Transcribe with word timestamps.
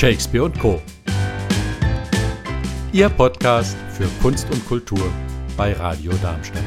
Shakespeare 0.00 0.44
und 0.44 0.58
Co. 0.58 0.80
Ihr 2.90 3.10
Podcast 3.10 3.76
für 3.92 4.08
Kunst 4.22 4.50
und 4.50 4.66
Kultur 4.66 5.12
bei 5.58 5.74
Radio 5.74 6.10
Darmstadt. 6.22 6.62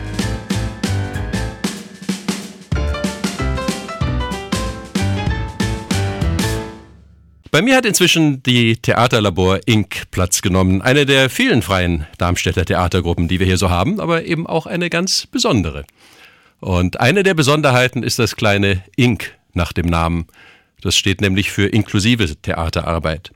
Bei 7.50 7.64
mir 7.64 7.76
hat 7.76 7.88
inzwischen 7.88 8.44
die 8.44 8.78
Theaterlabor 8.78 9.62
Inc. 9.66 10.12
Platz 10.12 10.44
genommen. 10.44 10.84
Eine 10.84 11.08
der 11.08 11.32
vielen 11.32 11.64
freien 11.64 12.06
Darmstädter 12.20 12.66
Theatergruppen, 12.66 13.28
die 13.28 13.40
wir 13.40 13.48
hier 13.48 13.58
so 13.58 13.72
haben, 13.72 14.00
aber 14.00 14.26
eben 14.26 14.46
auch 14.46 14.68
eine 14.68 14.92
ganz 14.92 15.26
besondere. 15.26 15.86
Und 16.60 17.00
eine 17.00 17.24
der 17.24 17.34
Besonderheiten 17.34 18.04
ist 18.04 18.20
das 18.20 18.36
kleine 18.36 18.84
Inc. 18.96 19.36
nach 19.54 19.74
dem 19.74 19.88
Namen. 19.88 20.28
Das 20.84 20.96
steht 20.96 21.22
nämlich 21.22 21.52
für 21.52 21.66
inklusive 21.68 22.36
Theaterarbeit. 22.36 23.32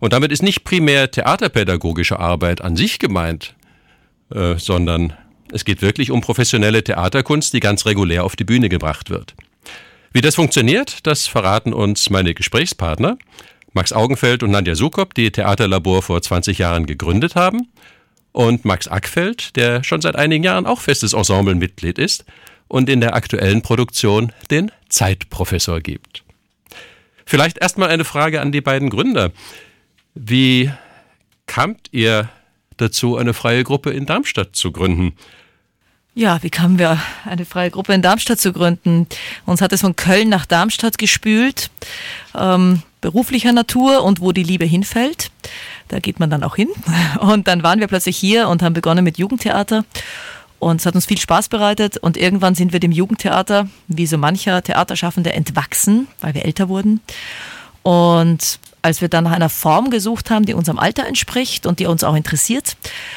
Und 0.00 0.14
damit 0.14 0.32
ist 0.32 0.42
nicht 0.42 0.64
primär 0.64 1.10
theaterpädagogische 1.10 2.18
Arbeit 2.18 2.62
an 2.62 2.76
sich 2.76 2.98
gemeint, 2.98 3.54
äh, 4.34 4.56
sondern 4.56 5.12
es 5.52 5.64
geht 5.64 5.82
wirklich 5.82 6.10
um 6.10 6.22
professionelle 6.22 6.82
Theaterkunst, 6.82 7.52
die 7.52 7.60
ganz 7.60 7.84
regulär 7.84 8.24
auf 8.24 8.34
die 8.34 8.44
Bühne 8.44 8.68
gebracht 8.68 9.10
wird. 9.10 9.34
Wie 10.12 10.22
das 10.22 10.34
funktioniert, 10.34 11.06
das 11.06 11.26
verraten 11.26 11.72
uns 11.72 12.10
meine 12.10 12.34
Gesprächspartner, 12.34 13.18
Max 13.74 13.92
Augenfeld 13.92 14.42
und 14.42 14.50
Nadja 14.50 14.74
Sukop, 14.74 15.14
die 15.14 15.30
Theaterlabor 15.30 16.02
vor 16.02 16.20
20 16.20 16.58
Jahren 16.58 16.86
gegründet 16.86 17.36
haben, 17.36 17.68
und 18.32 18.64
Max 18.64 18.88
Ackfeld, 18.88 19.56
der 19.56 19.84
schon 19.84 20.00
seit 20.00 20.16
einigen 20.16 20.42
Jahren 20.42 20.66
auch 20.66 20.80
festes 20.80 21.12
Ensemblemitglied 21.12 21.98
ist 21.98 22.24
und 22.66 22.88
in 22.88 23.00
der 23.00 23.14
aktuellen 23.14 23.60
Produktion 23.60 24.32
den 24.50 24.70
Zeitprofessor 24.88 25.80
gibt. 25.80 26.21
Vielleicht 27.24 27.58
erstmal 27.58 27.88
eine 27.88 28.04
Frage 28.04 28.40
an 28.40 28.52
die 28.52 28.60
beiden 28.60 28.90
Gründer. 28.90 29.30
Wie 30.14 30.70
kamt 31.46 31.88
ihr 31.92 32.28
dazu, 32.76 33.16
eine 33.16 33.34
freie 33.34 33.64
Gruppe 33.64 33.90
in 33.90 34.06
Darmstadt 34.06 34.56
zu 34.56 34.72
gründen? 34.72 35.14
Ja, 36.14 36.42
wie 36.42 36.50
kamen 36.50 36.78
wir, 36.78 36.98
eine 37.24 37.46
freie 37.46 37.70
Gruppe 37.70 37.94
in 37.94 38.02
Darmstadt 38.02 38.38
zu 38.38 38.52
gründen? 38.52 39.06
Uns 39.46 39.62
hat 39.62 39.72
es 39.72 39.80
von 39.80 39.96
Köln 39.96 40.28
nach 40.28 40.44
Darmstadt 40.44 40.98
gespült, 40.98 41.70
ähm, 42.34 42.82
beruflicher 43.00 43.52
Natur 43.52 44.04
und 44.04 44.20
wo 44.20 44.32
die 44.32 44.42
Liebe 44.42 44.66
hinfällt. 44.66 45.30
Da 45.88 46.00
geht 46.00 46.20
man 46.20 46.28
dann 46.28 46.42
auch 46.42 46.56
hin. 46.56 46.68
Und 47.20 47.48
dann 47.48 47.62
waren 47.62 47.80
wir 47.80 47.86
plötzlich 47.86 48.16
hier 48.16 48.48
und 48.48 48.62
haben 48.62 48.72
begonnen 48.72 49.04
mit 49.04 49.18
Jugendtheater. 49.18 49.84
Und 50.62 50.80
es 50.80 50.86
hat 50.86 50.94
uns 50.94 51.06
viel 51.06 51.18
Spaß 51.18 51.48
bereitet. 51.48 51.96
Und 51.96 52.16
irgendwann 52.16 52.54
sind 52.54 52.72
wir 52.72 52.78
dem 52.78 52.92
Jugendtheater, 52.92 53.68
wie 53.88 54.06
so 54.06 54.16
mancher 54.16 54.62
Theaterschaffende, 54.62 55.32
entwachsen, 55.32 56.06
weil 56.20 56.34
wir 56.34 56.44
älter 56.44 56.68
wurden. 56.68 57.00
Und 57.82 58.60
als 58.80 59.00
wir 59.00 59.08
dann 59.08 59.24
nach 59.24 59.32
einer 59.32 59.48
Form 59.48 59.90
gesucht 59.90 60.30
haben, 60.30 60.46
die 60.46 60.54
unserem 60.54 60.78
Alter 60.78 61.04
entspricht 61.04 61.66
und 61.66 61.80
die 61.80 61.86
uns 61.86 62.04
auch 62.04 62.14
interessiert, 62.14 62.76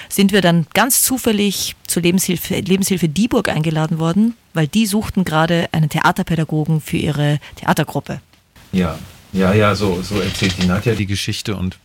sind 0.10 0.32
wir 0.32 0.42
dann 0.42 0.66
ganz 0.74 1.04
zufällig 1.04 1.76
zur 1.86 2.02
Lebenshilfe, 2.02 2.56
Lebenshilfe 2.56 3.10
Dieburg 3.10 3.48
eingeladen 3.48 4.00
worden, 4.00 4.34
weil 4.56 4.68
die 4.68 4.88
suchten 4.88 5.24
gerade 5.24 5.70
einen 5.72 5.90
Theaterpädagogen 5.90 6.82
für 6.82 6.98
ihre 6.98 7.40
Theatergruppe. 7.58 8.22
Ja, 8.72 8.98
ja, 9.34 9.54
ja, 9.54 9.76
so, 9.76 10.02
so 10.02 10.20
erzählt 10.20 10.56
die 10.60 10.66
Nadja 10.66 10.96
die 10.96 11.06
Geschichte 11.06 11.56
und 11.56 11.78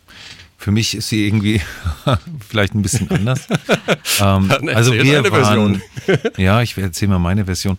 für 0.61 0.73
mich 0.73 0.95
ist 0.95 1.09
sie 1.09 1.27
irgendwie 1.27 1.63
vielleicht 2.47 2.75
ein 2.75 2.83
bisschen 2.83 3.11
anders. 3.11 3.49
ähm, 4.21 4.51
also 4.75 4.93
wir 4.93 5.25
waren, 5.33 5.81
ja, 6.37 6.61
ich 6.61 6.77
erzähle 6.77 7.13
mal 7.13 7.19
meine 7.19 7.47
Version. 7.47 7.79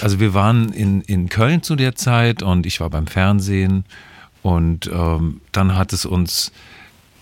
Also 0.00 0.18
wir 0.18 0.32
waren 0.32 0.72
in, 0.72 1.02
in 1.02 1.28
Köln 1.28 1.62
zu 1.62 1.76
der 1.76 1.94
Zeit 1.94 2.42
und 2.42 2.64
ich 2.64 2.80
war 2.80 2.88
beim 2.88 3.06
Fernsehen 3.06 3.84
und 4.40 4.86
ähm, 4.86 5.42
dann 5.52 5.76
hat 5.76 5.92
es 5.92 6.06
uns, 6.06 6.52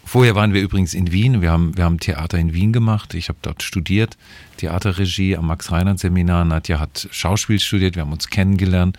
vorher 0.05 0.37
waren 0.37 0.55
wir 0.55 0.63
übrigens 0.63 0.95
in 0.95 1.11
Wien, 1.11 1.43
wir 1.43 1.51
haben, 1.51 1.77
wir 1.77 1.85
haben 1.85 1.99
Theater 1.99 2.39
in 2.39 2.55
Wien 2.55 2.73
gemacht, 2.73 3.13
ich 3.15 3.29
habe 3.29 3.39
dort 3.43 3.65
studiert, 3.65 4.17
Theaterregie 4.59 5.37
am 5.37 5.49
Max-Reinhardt-Seminar, 5.49 6.45
Nadja 6.45 6.79
hat 6.79 7.09
Schauspiel 7.11 7.59
studiert, 7.59 7.97
wir 7.97 8.03
haben 8.03 8.13
uns 8.13 8.29
kennengelernt, 8.29 8.97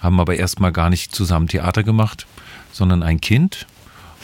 haben 0.00 0.20
aber 0.20 0.36
erstmal 0.36 0.72
gar 0.72 0.90
nicht 0.90 1.14
zusammen 1.14 1.48
Theater 1.48 1.84
gemacht, 1.84 2.26
sondern 2.70 3.02
ein 3.02 3.22
Kind. 3.22 3.66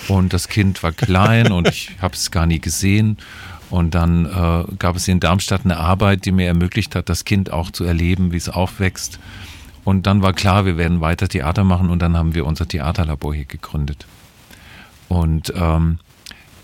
Und 0.09 0.33
das 0.33 0.49
Kind 0.49 0.83
war 0.83 0.93
klein 0.93 1.53
und 1.53 1.69
ich 1.69 1.93
habe 2.01 2.15
es 2.15 2.31
gar 2.31 2.47
nie 2.47 2.61
gesehen. 2.61 3.17
Und 3.71 3.95
dann 3.95 4.27
äh, 4.27 4.65
gab 4.79 4.97
es 4.97 5.09
in 5.09 5.21
Darmstadt 5.21 5.63
eine 5.65 5.79
Arbeit, 5.79 6.27
die 6.27 6.33
mir 6.33 6.47
ermöglicht 6.47 6.95
hat, 6.95 7.09
das 7.09 7.25
Kind 7.25 7.53
auch 7.53 7.71
zu 7.71 7.85
erleben, 7.85 8.33
wie 8.33 8.37
es 8.37 8.49
aufwächst. 8.49 9.19
Und 9.85 10.07
dann 10.07 10.23
war 10.23 10.33
klar, 10.33 10.65
wir 10.65 10.77
werden 10.77 11.01
weiter 11.01 11.29
Theater 11.29 11.65
machen 11.65 11.91
und 11.91 12.01
dann 12.01 12.17
haben 12.17 12.35
wir 12.35 12.47
unser 12.47 12.69
Theaterlabor 12.69 13.35
hier 13.35 13.45
gegründet. 13.45 14.07
Und 15.09 15.53
ähm, 15.57 15.99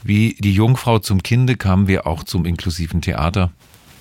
wie 0.02 0.36
die 0.38 0.54
Jungfrau 0.54 0.98
zum 0.98 1.22
Kinde 1.22 1.56
kamen 1.56 1.86
wir 1.86 2.06
auch 2.06 2.24
zum 2.24 2.46
inklusiven 2.46 3.02
Theater. 3.02 3.50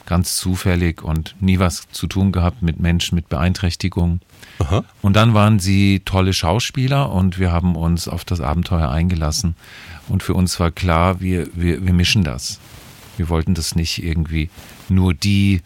Ganz 0.10 0.38
zufällig 0.38 1.04
und 1.04 1.36
nie 1.40 1.60
was 1.60 1.88
zu 1.92 2.08
tun 2.08 2.32
gehabt 2.32 2.64
mit 2.64 2.80
Menschen 2.80 3.16
mit 3.16 3.30
Beeinträchtigungen. 3.30 4.22
Aha. 4.58 4.84
Und 5.04 5.16
dann 5.16 5.36
waren 5.36 5.60
sie 5.60 6.02
tolle 6.04 6.34
Schauspieler 6.34 7.12
und 7.12 7.38
wir 7.38 7.52
haben 7.52 7.76
uns 7.76 8.08
auf 8.08 8.26
das 8.26 8.42
Abenteuer 8.42 8.90
eingelassen. 8.90 9.56
Und 10.08 10.24
für 10.24 10.34
uns 10.34 10.60
war 10.60 10.72
klar, 10.72 11.22
wir, 11.22 11.48
wir, 11.54 11.86
wir 11.86 11.94
mischen 11.94 12.24
das. 12.24 12.60
Wir 13.18 13.30
wollten 13.30 13.54
das 13.54 13.76
nicht 13.76 14.04
irgendwie 14.04 14.50
nur 14.90 15.14
die 15.14 15.62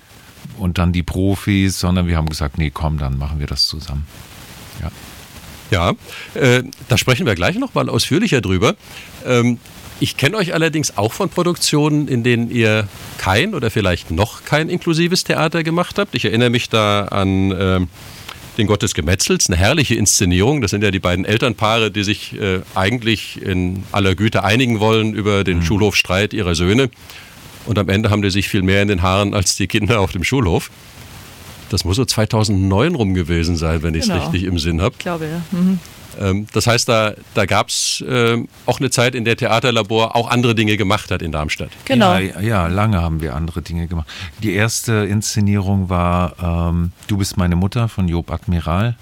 und 0.58 0.78
dann 0.78 0.92
die 0.92 1.04
Profis, 1.04 1.80
sondern 1.80 2.08
wir 2.08 2.18
haben 2.18 2.28
gesagt, 2.28 2.58
nee, 2.58 2.70
komm, 2.70 2.98
dann 2.98 3.18
machen 3.18 3.40
wir 3.40 3.48
das 3.48 3.68
zusammen. 3.68 4.06
Ja. 4.82 4.92
Ja, 5.72 5.94
äh, 6.36 6.64
da 6.90 6.98
sprechen 6.98 7.26
wir 7.26 7.34
gleich 7.34 7.58
nochmal 7.58 7.90
ausführlicher 7.90 8.42
drüber. 8.42 8.76
Ähm, 9.26 9.58
ich 10.00 10.18
kenne 10.18 10.38
euch 10.38 10.54
allerdings 10.54 10.98
auch 10.98 11.14
von 11.14 11.30
Produktionen, 11.30 12.08
in 12.08 12.24
denen 12.24 12.50
ihr 12.50 12.88
kein 13.18 13.54
oder 13.54 13.72
vielleicht 13.72 14.12
noch 14.12 14.44
kein 14.44 14.70
inklusives 14.70 15.24
Theater 15.24 15.64
gemacht 15.64 15.98
habt. 15.98 16.16
Ich 16.16 16.26
erinnere 16.26 16.50
mich 16.50 16.70
da 16.70 17.06
an 17.06 17.52
äh, 17.52 17.80
den 18.58 18.68
Gott 18.68 18.82
des 18.84 18.94
Gemetzels, 18.94 19.48
eine 19.48 19.58
herrliche 19.58 19.96
Inszenierung. 19.96 20.62
Das 20.62 20.72
sind 20.72 20.84
ja 20.84 20.92
die 20.92 21.00
beiden 21.00 21.26
Elternpaare, 21.26 21.92
die 21.92 22.04
sich 22.04 22.40
äh, 22.40 22.62
eigentlich 22.76 23.42
in 23.42 23.84
aller 23.92 24.16
Güte 24.16 24.44
einigen 24.44 24.80
wollen 24.80 25.14
über 25.14 25.44
den 25.44 25.58
mhm. 25.58 25.64
Schulhofstreit 25.64 26.34
ihrer 26.34 26.56
Söhne. 26.56 26.90
Und 27.66 27.80
am 27.80 27.90
Ende 27.90 28.10
haben 28.10 28.22
die 28.22 28.30
sich 28.30 28.50
viel 28.50 28.62
mehr 28.62 28.82
in 28.82 28.90
den 28.90 29.02
Haaren 29.02 29.34
als 29.34 29.56
die 29.56 29.68
Kinder 29.68 30.02
auf 30.02 30.12
dem 30.12 30.24
Schulhof. 30.24 30.70
Das 31.70 31.86
muss 31.86 31.96
so 31.96 32.06
2009 32.06 32.94
rum 32.94 33.14
gewesen 33.14 33.56
sein, 33.56 33.82
wenn 33.82 33.96
ich 33.96 34.02
es 34.02 34.10
genau. 34.10 34.24
richtig 34.24 34.44
im 34.44 34.60
Sinn 34.60 34.82
habe. 34.82 34.94
Ich 34.98 35.00
glaube, 35.00 35.26
ja. 35.26 35.42
Mhm. 35.58 35.80
Ähm, 36.20 36.48
das 36.54 36.68
heißt, 36.68 36.88
da, 36.88 37.14
da 37.34 37.46
gab 37.46 37.70
es 37.70 38.02
äh, 38.02 38.44
auch 38.66 38.80
eine 38.80 38.90
Zeit, 38.90 39.16
in 39.16 39.26
der 39.26 39.38
Theaterlabor 39.38 40.16
auch 40.16 40.30
andere 40.30 40.56
Dinge 40.56 40.78
gemacht 40.78 41.12
hat 41.12 41.22
in 41.22 41.32
Darmstadt. 41.32 41.70
Genau. 41.86 42.18
Ja, 42.18 42.40
ja 42.40 42.68
lange 42.68 43.02
haben 43.02 43.22
wir 43.22 43.36
andere 43.36 43.62
Dinge 43.62 43.88
gemacht. 43.88 44.08
Die 44.42 44.54
erste 44.54 44.94
Inszenierung 44.94 45.90
war 45.90 46.70
ähm, 46.70 46.92
Du 47.08 47.18
bist 47.18 47.38
meine 47.38 47.56
Mutter 47.56 47.90
von 47.90 48.08
Job 48.08 48.32
Admiral. 48.32 48.96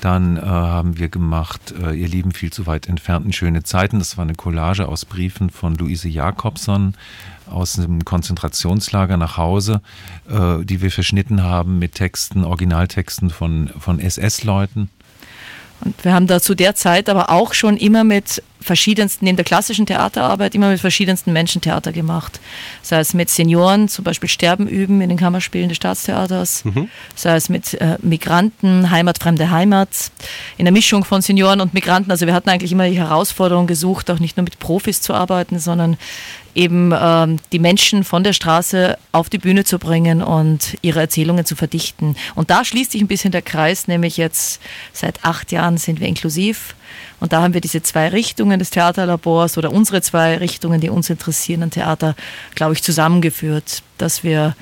Dann 0.00 0.36
äh, 0.36 0.40
haben 0.40 0.98
wir 0.98 1.08
gemacht 1.08 1.72
äh, 1.80 1.92
Ihr 1.92 2.08
Lieben 2.08 2.32
viel 2.32 2.52
zu 2.52 2.66
weit 2.66 2.88
entfernten 2.88 3.32
schöne 3.32 3.62
Zeiten. 3.62 4.00
Das 4.00 4.16
war 4.16 4.24
eine 4.24 4.34
Collage 4.34 4.88
aus 4.88 5.04
Briefen 5.04 5.48
von 5.48 5.76
Luise 5.76 6.08
Jakobson 6.08 6.94
aus 7.48 7.74
dem 7.74 8.04
Konzentrationslager 8.04 9.16
nach 9.16 9.36
Hause, 9.36 9.80
äh, 10.28 10.64
die 10.64 10.80
wir 10.80 10.90
verschnitten 10.90 11.44
haben 11.44 11.78
mit 11.78 11.94
Texten, 11.94 12.44
Originaltexten 12.44 13.30
von, 13.30 13.70
von 13.78 14.00
SS-Leuten. 14.00 14.90
Und 15.84 16.04
wir 16.04 16.14
haben 16.14 16.26
da 16.26 16.40
zu 16.40 16.54
der 16.54 16.74
Zeit 16.74 17.08
aber 17.08 17.30
auch 17.30 17.54
schon 17.54 17.76
immer 17.76 18.04
mit 18.04 18.42
verschiedensten, 18.62 19.24
neben 19.24 19.36
der 19.36 19.44
klassischen 19.44 19.86
Theaterarbeit, 19.86 20.54
immer 20.54 20.70
mit 20.70 20.80
verschiedensten 20.80 21.32
Menschen 21.32 21.60
Theater 21.60 21.92
gemacht. 21.92 22.40
Sei 22.82 23.00
es 23.00 23.14
mit 23.14 23.28
Senioren, 23.28 23.88
zum 23.88 24.04
Beispiel 24.04 24.28
Sterben 24.28 24.68
üben 24.68 25.00
in 25.00 25.08
den 25.08 25.18
Kammerspielen 25.18 25.68
des 25.68 25.76
Staatstheaters, 25.76 26.64
mhm. 26.64 26.88
sei 27.14 27.36
es 27.36 27.48
mit 27.48 27.74
äh, 27.80 27.98
Migranten, 28.00 28.90
Heimatfremde 28.90 29.50
Heimat, 29.50 29.88
in 30.56 30.64
der 30.64 30.72
Mischung 30.72 31.04
von 31.04 31.22
Senioren 31.22 31.60
und 31.60 31.74
Migranten. 31.74 32.10
Also 32.10 32.26
wir 32.26 32.34
hatten 32.34 32.50
eigentlich 32.50 32.72
immer 32.72 32.88
die 32.88 32.98
Herausforderung 32.98 33.66
gesucht, 33.66 34.10
auch 34.10 34.20
nicht 34.20 34.36
nur 34.36 34.44
mit 34.44 34.58
Profis 34.58 35.00
zu 35.00 35.14
arbeiten, 35.14 35.58
sondern 35.58 35.96
eben 36.54 36.92
ähm, 36.94 37.38
die 37.52 37.58
Menschen 37.58 38.04
von 38.04 38.24
der 38.24 38.32
Straße 38.32 38.98
auf 39.12 39.30
die 39.30 39.38
Bühne 39.38 39.64
zu 39.64 39.78
bringen 39.78 40.22
und 40.22 40.76
ihre 40.82 41.00
Erzählungen 41.00 41.46
zu 41.46 41.56
verdichten. 41.56 42.16
Und 42.34 42.50
da 42.50 42.64
schließt 42.64 42.92
sich 42.92 43.00
ein 43.00 43.08
bisschen 43.08 43.32
der 43.32 43.42
Kreis, 43.42 43.88
nämlich 43.88 44.16
jetzt 44.16 44.60
seit 44.92 45.24
acht 45.24 45.52
Jahren 45.52 45.78
sind 45.78 46.00
wir 46.00 46.08
inklusiv. 46.08 46.74
Und 47.20 47.32
da 47.32 47.42
haben 47.42 47.54
wir 47.54 47.60
diese 47.60 47.82
zwei 47.82 48.08
Richtungen 48.08 48.58
des 48.58 48.70
Theaterlabors 48.70 49.56
oder 49.56 49.72
unsere 49.72 50.02
zwei 50.02 50.36
Richtungen, 50.36 50.80
die 50.80 50.90
uns 50.90 51.08
interessieren 51.08 51.62
an 51.62 51.70
Theater, 51.70 52.14
glaube 52.54 52.74
ich, 52.74 52.82
zusammengeführt, 52.82 53.82
dass 53.96 54.24
wir 54.24 54.54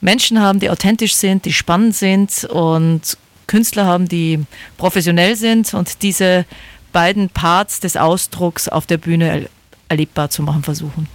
Menschen 0.00 0.40
haben, 0.40 0.60
die 0.60 0.70
authentisch 0.70 1.14
sind, 1.14 1.44
die 1.44 1.52
spannend 1.52 1.96
sind 1.96 2.44
und 2.44 3.16
Künstler 3.46 3.86
haben, 3.86 4.08
die 4.08 4.44
professionell 4.76 5.36
sind 5.36 5.72
und 5.74 6.02
diese 6.02 6.44
beiden 6.92 7.30
Parts 7.30 7.80
des 7.80 7.96
Ausdrucks 7.96 8.68
auf 8.68 8.86
der 8.86 8.98
Bühne 8.98 9.48
erlebbar 9.88 10.30
zu 10.30 10.42
machen 10.42 10.62
versuchen. 10.62 11.08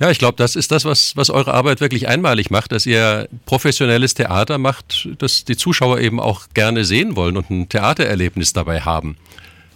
Ja, 0.00 0.10
ich 0.10 0.18
glaube, 0.18 0.36
das 0.36 0.56
ist 0.56 0.70
das, 0.70 0.84
was, 0.84 1.16
was 1.16 1.30
eure 1.30 1.54
Arbeit 1.54 1.80
wirklich 1.80 2.08
einmalig 2.08 2.50
macht, 2.50 2.72
dass 2.72 2.86
ihr 2.86 3.28
professionelles 3.46 4.14
Theater 4.14 4.58
macht, 4.58 5.08
das 5.18 5.44
die 5.44 5.56
Zuschauer 5.56 6.00
eben 6.00 6.20
auch 6.20 6.48
gerne 6.54 6.84
sehen 6.84 7.16
wollen 7.16 7.36
und 7.36 7.50
ein 7.50 7.68
Theatererlebnis 7.68 8.52
dabei 8.52 8.80
haben. 8.80 9.16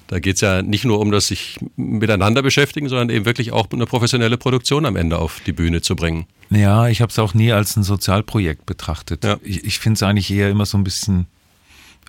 Da 0.09 0.21
geht 0.21 0.37
es 0.37 0.41
ja 0.41 0.63
nicht 0.63 0.87
nur 0.87 1.01
um 1.01 1.11
das 1.11 1.27
sich 1.27 1.59
miteinander 1.77 2.43
beschäftigen, 2.43 2.89
sondern 2.89 3.11
eben 3.11 3.27
wirklich 3.27 3.53
auch 3.53 3.71
eine 3.71 3.85
professionelle 3.85 4.39
Produktion 4.39 4.87
am 4.87 4.97
Ende 4.97 5.19
auf 5.19 5.41
die 5.45 5.53
Bühne 5.53 5.83
zu 5.83 5.97
bringen. 5.97 6.27
Ja, 6.49 6.89
ich 6.89 7.03
habe 7.03 7.11
es 7.11 7.19
auch 7.19 7.35
nie 7.35 7.53
als 7.53 7.77
ein 7.77 7.83
Sozialprojekt 7.83 8.65
betrachtet. 8.65 9.23
Ja. 9.25 9.37
Ich, 9.43 9.65
ich 9.65 9.79
finde 9.79 9.99
es 9.99 10.03
eigentlich 10.03 10.31
eher 10.31 10.49
immer 10.49 10.65
so 10.65 10.79
ein 10.79 10.85
bisschen 10.85 11.27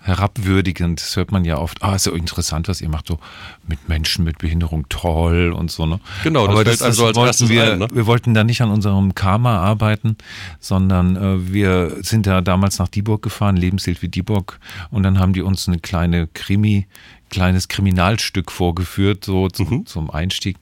herabwürdigend. 0.02 1.02
Das 1.02 1.16
hört 1.16 1.32
man 1.32 1.46
ja 1.46 1.58
oft. 1.58 1.84
Ah, 1.84 1.96
ist 1.96 2.06
ja 2.06 2.14
interessant, 2.14 2.68
was 2.68 2.82
ihr 2.82 2.90
macht, 2.90 3.08
so 3.08 3.20
mit 3.68 3.90
Menschen 3.90 4.26
mit 4.26 4.38
Behinderung, 4.38 4.88
toll 4.90 5.54
und 5.56 5.72
so. 5.72 5.86
Ne? 5.86 6.00
Genau, 6.24 6.48
das, 6.48 6.56
Aber 6.56 6.64
das, 6.64 6.82
also 6.82 7.08
als 7.08 7.16
wollten 7.16 7.50
wir, 7.50 7.74
ein, 7.74 7.80
ne? 7.80 7.88
wir 7.92 8.06
wollten 8.06 8.34
da 8.34 8.44
nicht 8.44 8.62
an 8.62 8.72
unserem 8.72 9.16
Karma 9.16 9.60
arbeiten, 9.60 10.18
sondern 10.60 11.16
äh, 11.16 11.52
wir 11.52 11.98
sind 12.02 12.26
ja 12.26 12.42
damals 12.42 12.80
nach 12.80 12.88
Dieburg 12.88 13.22
gefahren, 13.22 13.58
Lebenshilfe 13.58 14.10
Dieburg, 14.10 14.60
und 14.92 15.04
dann 15.04 15.20
haben 15.20 15.34
die 15.34 15.42
uns 15.42 15.68
eine 15.68 15.80
kleine 15.80 16.28
Krimi 16.28 16.88
kleines 17.30 17.68
Kriminalstück 17.68 18.52
vorgeführt, 18.52 19.24
so 19.24 19.48
zum, 19.50 19.70
mhm. 19.70 19.86
zum 19.86 20.12
Einstieg. 20.12 20.58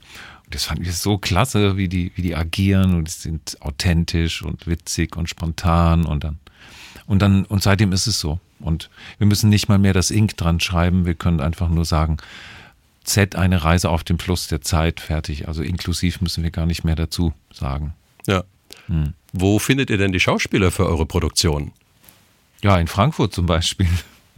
Und 0.45 0.55
das 0.55 0.65
fand 0.65 0.81
ich 0.81 0.95
so 0.95 1.17
klasse, 1.17 1.77
wie 1.77 1.87
die, 1.87 2.11
wie 2.15 2.21
die 2.21 2.35
agieren 2.35 2.95
und 2.95 3.07
die 3.07 3.11
sind 3.11 3.57
authentisch 3.61 4.43
und 4.43 4.67
witzig 4.67 5.15
und 5.17 5.29
spontan 5.29 6.05
und 6.05 6.23
dann, 6.23 6.39
und 7.05 7.21
dann, 7.21 7.45
und 7.45 7.63
seitdem 7.63 7.91
ist 7.91 8.07
es 8.07 8.19
so. 8.19 8.39
Und 8.59 8.89
wir 9.17 9.27
müssen 9.27 9.49
nicht 9.49 9.69
mal 9.69 9.77
mehr 9.77 9.93
das 9.93 10.11
Ink 10.11 10.37
dran 10.37 10.59
schreiben, 10.59 11.05
wir 11.05 11.15
können 11.15 11.41
einfach 11.41 11.69
nur 11.69 11.85
sagen, 11.85 12.17
Z 13.03 13.35
eine 13.35 13.63
Reise 13.63 13.89
auf 13.89 14.03
dem 14.03 14.19
Fluss 14.19 14.47
der 14.47 14.61
Zeit, 14.61 14.99
fertig. 14.99 15.47
Also 15.47 15.63
inklusiv 15.63 16.21
müssen 16.21 16.43
wir 16.43 16.51
gar 16.51 16.65
nicht 16.65 16.83
mehr 16.83 16.95
dazu 16.95 17.33
sagen. 17.53 17.93
Ja. 18.25 18.43
Hm. 18.87 19.13
Wo 19.33 19.59
findet 19.59 19.89
ihr 19.89 19.97
denn 19.97 20.11
die 20.11 20.19
Schauspieler 20.19 20.71
für 20.71 20.85
eure 20.85 21.05
Produktion? 21.05 21.71
Ja, 22.61 22.77
in 22.77 22.87
Frankfurt 22.87 23.33
zum 23.33 23.45
Beispiel. 23.45 23.87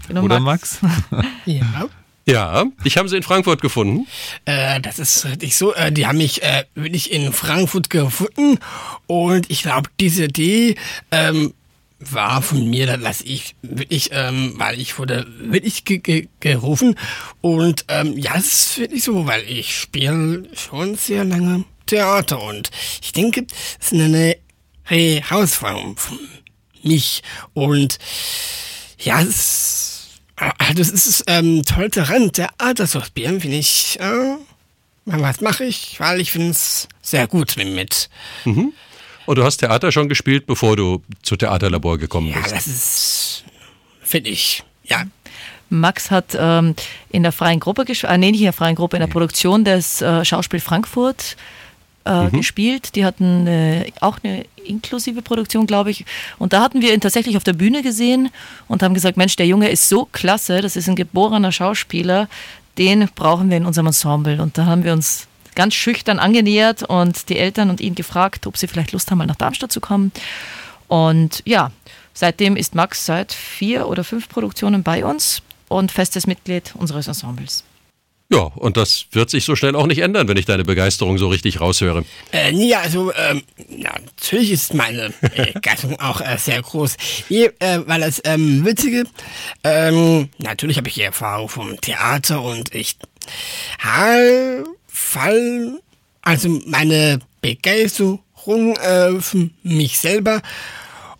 Genau, 0.07 0.23
Oder 0.23 0.39
Max? 0.39 0.81
Max? 0.81 1.27
ja. 1.45 1.89
Ja, 2.25 2.65
ich 2.83 2.97
habe 2.97 3.09
sie 3.09 3.17
in 3.17 3.23
Frankfurt 3.23 3.59
gefunden. 3.59 4.05
Äh, 4.45 4.79
das 4.81 4.99
ist 4.99 5.25
richtig 5.25 5.57
so. 5.57 5.73
Äh, 5.73 5.91
die 5.91 6.05
haben 6.05 6.19
mich 6.19 6.43
äh, 6.43 6.65
wirklich 6.75 7.11
in 7.11 7.33
Frankfurt 7.33 7.89
gefunden 7.89 8.59
und 9.07 9.49
ich 9.49 9.63
glaube, 9.63 9.89
diese 9.99 10.25
Idee 10.25 10.75
ähm, 11.09 11.53
war 11.99 12.41
von 12.41 12.69
mir, 12.69 12.97
dass 12.97 13.21
ich 13.21 13.55
wirklich, 13.61 14.09
ähm, 14.11 14.53
weil 14.57 14.79
ich 14.79 14.97
wurde 14.97 15.27
wirklich 15.39 15.85
ge 15.85 15.97
ge 15.99 16.27
gerufen 16.39 16.95
und 17.41 17.85
ähm, 17.89 18.17
ja, 18.17 18.35
es 18.37 18.45
ist 18.45 18.77
wirklich 18.79 19.03
so, 19.03 19.25
weil 19.25 19.43
ich 19.49 19.77
spiele 19.77 20.43
schon 20.55 20.95
sehr 20.95 21.25
lange 21.25 21.65
Theater 21.85 22.41
und 22.41 22.71
ich 23.01 23.11
denke, 23.11 23.45
es 23.79 23.91
ist 23.91 23.93
eine 23.93 24.37
Herausforderung 24.83 25.97
für 25.97 26.17
mich 26.83 27.21
und 27.53 27.99
ja, 28.97 29.21
es 29.21 29.99
Ah, 30.41 30.73
das 30.73 30.89
ist 30.89 31.25
ähm, 31.27 31.63
toll 31.65 31.89
daran, 31.89 32.31
Theater 32.31 32.87
zu 32.87 33.01
spielen, 33.01 33.41
finde 33.41 33.57
ich. 33.57 33.99
Äh, 33.99 34.37
was 35.05 35.41
mache 35.41 35.65
ich? 35.65 35.99
Weil 35.99 36.21
ich 36.21 36.31
finde 36.31 36.51
es 36.51 36.87
sehr 37.01 37.27
gut 37.27 37.57
mit. 37.57 38.09
Mhm. 38.45 38.71
Und 39.29 39.37
du 39.37 39.43
hast 39.43 39.57
Theater 39.57 39.91
schon 39.91 40.09
gespielt, 40.09 40.47
bevor 40.47 40.75
du 40.75 41.03
zu 41.21 41.35
Theaterlabor 41.35 41.99
gekommen 41.99 42.33
bist? 42.33 42.47
Ja, 42.47 42.55
das 42.55 42.65
ist, 42.65 43.43
finde 44.01 44.31
ich, 44.31 44.63
ja. 44.85 45.03
Max 45.69 46.09
hat 46.09 46.35
ähm, 46.35 46.73
in 47.11 47.21
der 47.21 47.31
freien 47.31 47.59
Gruppe 47.59 47.85
gespielt, 47.85 48.11
äh, 48.11 48.17
nee, 48.17 48.31
nicht 48.31 48.39
in 48.39 48.45
der 48.45 48.53
freien 48.53 48.75
Gruppe, 48.75 48.97
in 48.97 49.01
der 49.01 49.07
Produktion 49.07 49.63
des 49.63 50.01
äh, 50.01 50.25
Schauspiel 50.25 50.59
Frankfurt 50.59 51.37
äh, 52.05 52.23
mhm. 52.23 52.31
gespielt. 52.31 52.95
Die 52.95 53.05
hatten 53.05 53.45
äh, 53.45 53.91
auch 54.01 54.17
eine 54.23 54.47
inklusive 54.65 55.21
Produktion, 55.21 55.67
glaube 55.67 55.91
ich. 55.91 56.05
Und 56.39 56.51
da 56.53 56.63
hatten 56.63 56.81
wir 56.81 56.91
ihn 56.91 56.99
tatsächlich 56.99 57.37
auf 57.37 57.43
der 57.43 57.53
Bühne 57.53 57.83
gesehen 57.83 58.31
und 58.67 58.81
haben 58.81 58.95
gesagt, 58.95 59.15
Mensch, 59.15 59.35
der 59.35 59.45
Junge 59.45 59.69
ist 59.69 59.89
so 59.89 60.07
klasse, 60.11 60.61
das 60.61 60.75
ist 60.75 60.89
ein 60.89 60.95
geborener 60.95 61.51
Schauspieler, 61.51 62.27
den 62.79 63.07
brauchen 63.13 63.51
wir 63.51 63.57
in 63.57 63.67
unserem 63.67 63.85
Ensemble. 63.85 64.41
Und 64.41 64.57
da 64.57 64.65
haben 64.65 64.83
wir 64.83 64.93
uns 64.93 65.27
ganz 65.59 65.75
schüchtern 65.75 66.19
angenähert 66.19 66.83
und 66.83 67.27
die 67.27 67.37
Eltern 67.37 67.69
und 67.69 67.81
ihn 67.81 67.93
gefragt, 67.93 68.47
ob 68.47 68.55
sie 68.55 68.65
vielleicht 68.65 68.93
Lust 68.93 69.11
haben, 69.11 69.17
mal 69.17 69.27
nach 69.27 69.35
Darmstadt 69.35 69.73
zu 69.73 69.81
kommen. 69.81 70.13
Und 70.87 71.43
ja, 71.45 71.73
seitdem 72.13 72.55
ist 72.55 72.75
Max 72.75 73.05
seit 73.05 73.33
vier 73.33 73.89
oder 73.89 74.05
fünf 74.05 74.29
Produktionen 74.29 74.83
bei 74.83 75.03
uns 75.03 75.41
und 75.67 75.91
festes 75.91 76.27
Mitglied 76.27 76.73
unseres 76.77 77.09
Ensembles. 77.09 77.65
Ja, 78.31 78.39
und 78.39 78.77
das 78.77 79.07
wird 79.11 79.29
sich 79.31 79.43
so 79.43 79.57
schnell 79.57 79.75
auch 79.75 79.87
nicht 79.87 79.99
ändern, 79.99 80.29
wenn 80.29 80.37
ich 80.37 80.45
deine 80.45 80.63
Begeisterung 80.63 81.17
so 81.17 81.27
richtig 81.27 81.59
raushöre. 81.59 82.05
Äh, 82.31 82.53
nee, 82.53 82.73
also, 82.75 83.11
ähm, 83.13 83.43
natürlich 83.67 84.51
ist 84.51 84.73
meine 84.73 85.11
Begeisterung 85.53 85.99
auch 85.99 86.21
äh, 86.21 86.37
sehr 86.37 86.61
groß. 86.61 86.95
Nee, 87.27 87.49
äh, 87.59 87.79
weil 87.85 87.99
das 87.99 88.21
ähm, 88.23 88.63
Witzige, 88.63 89.03
ähm, 89.65 90.29
natürlich 90.37 90.77
habe 90.77 90.87
ich 90.87 90.93
die 90.93 91.01
Erfahrung 91.01 91.49
vom 91.49 91.81
Theater 91.81 92.41
und 92.43 92.73
ich 92.73 92.95
fall, 94.91 95.79
also 96.21 96.49
meine 96.65 97.19
Begeisterung 97.41 98.75
äh, 98.75 99.19
für 99.21 99.49
mich 99.63 99.99
selber 99.99 100.41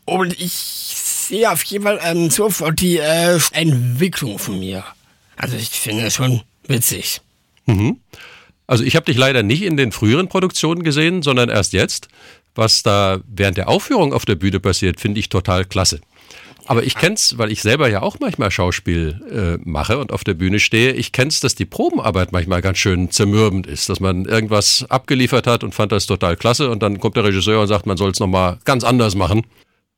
und 0.06 0.40
ich 0.40 0.54
sehe 0.54 1.52
auf 1.52 1.64
jeden 1.64 1.84
Fall 1.84 2.00
ähm, 2.04 2.30
sofort 2.30 2.80
die 2.82 2.98
äh, 2.98 3.40
Entwicklung 3.54 4.40
von 4.40 4.60
mir. 4.60 4.84
Also 5.38 5.56
ich 5.56 5.70
finde 5.70 6.12
schon 6.12 6.42
Witzig. 6.70 7.22
Mhm. 7.66 8.00
Also 8.68 8.84
ich 8.84 8.96
habe 8.96 9.08
dich 9.08 9.18
leider 9.18 9.42
nicht 9.42 9.64
in 9.64 9.76
den 9.76 9.92
früheren 9.92 10.30
Produktionen 10.30 10.84
gesehen, 10.84 11.24
sondern 11.24 11.50
erst 11.50 11.74
jetzt. 11.74 12.08
Was 12.54 12.84
da 12.84 13.20
während 13.28 13.58
der 13.58 13.70
Aufführung 13.70 14.14
auf 14.14 14.26
der 14.26 14.36
Bühne 14.36 14.60
passiert, 14.60 15.00
finde 15.00 15.20
ich 15.20 15.30
total 15.30 15.66
klasse. 15.66 16.00
Aber 16.70 16.84
ich 16.84 16.94
kenn's, 16.94 17.36
weil 17.40 17.52
ich 17.52 17.64
selber 17.64 17.90
ja 17.90 18.04
auch 18.04 18.20
manchmal 18.20 18.52
Schauspiel 18.52 19.20
äh, 19.32 19.68
mache 19.68 19.98
und 19.98 20.12
auf 20.12 20.24
der 20.24 20.36
Bühne 20.36 20.60
stehe. 20.60 20.92
Ich 20.92 21.12
kenn's, 21.12 21.40
dass 21.40 21.56
die 21.56 21.66
Probenarbeit 21.66 22.32
manchmal 22.32 22.62
ganz 22.62 22.78
schön 22.78 23.10
zermürbend 23.10 23.66
ist, 23.66 23.90
dass 23.90 24.00
man 24.00 24.26
irgendwas 24.26 24.86
abgeliefert 24.88 25.48
hat 25.48 25.64
und 25.64 25.74
fand 25.74 25.92
das 25.92 26.06
total 26.06 26.38
klasse 26.38 26.70
und 26.70 26.84
dann 26.84 27.00
kommt 27.00 27.16
der 27.16 27.24
Regisseur 27.24 27.60
und 27.60 27.68
sagt, 27.68 27.88
man 27.88 27.98
soll 27.98 28.12
es 28.12 28.20
nochmal 28.20 28.60
ganz 28.66 28.84
anders 28.84 29.16
machen. 29.16 29.48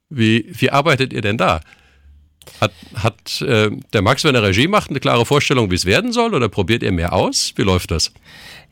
Wie, 0.08 0.46
wie 0.50 0.70
arbeitet 0.70 1.12
ihr 1.12 1.20
denn 1.20 1.38
da? 1.38 1.60
Hat, 2.62 2.72
hat 2.96 3.42
äh, 3.42 3.70
der 3.92 4.02
Max, 4.02 4.24
wenn 4.24 4.36
er 4.36 4.44
Regie 4.44 4.70
macht, 4.70 4.92
eine 4.92 5.02
klare 5.02 5.26
Vorstellung, 5.26 5.72
wie 5.72 5.76
es 5.76 5.86
werden 5.86 6.14
soll 6.14 6.34
oder 6.34 6.48
probiert 6.48 6.84
ihr 6.84 6.94
mehr 6.94 7.12
aus? 7.12 7.52
Wie 7.58 7.64
läuft 7.64 7.92
das? 7.92 8.14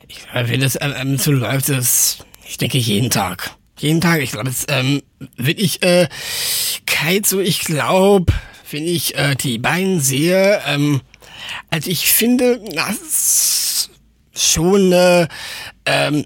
Ich, 0.08 0.22
wenn 0.34 0.62
es 0.62 0.78
ähm, 0.80 1.18
so 1.18 1.34
läuft, 1.34 1.68
das, 1.68 2.20
ich 2.48 2.58
denke 2.58 2.78
jeden 2.78 3.10
Tag. 3.10 3.59
Jeden 3.80 4.02
Tag. 4.02 4.22
Ich 4.22 4.32
glaube, 4.32 4.50
es 4.50 4.66
ähm, 4.68 5.02
wirklich 5.38 5.82
äh, 5.84 6.08
kalt 6.86 7.26
so, 7.26 7.40
ich 7.40 7.62
glaube, 7.62 8.34
wenn 8.72 8.86
ich 8.86 9.16
äh, 9.16 9.36
die 9.36 9.58
beiden 9.58 10.02
sehe, 10.02 10.62
ähm, 10.66 11.02
also 11.70 11.90
ich 11.90 12.12
finde, 12.12 12.62
das 12.74 13.90
schon 14.36 14.92
äh, 14.92 15.28
ähm, 15.86 16.26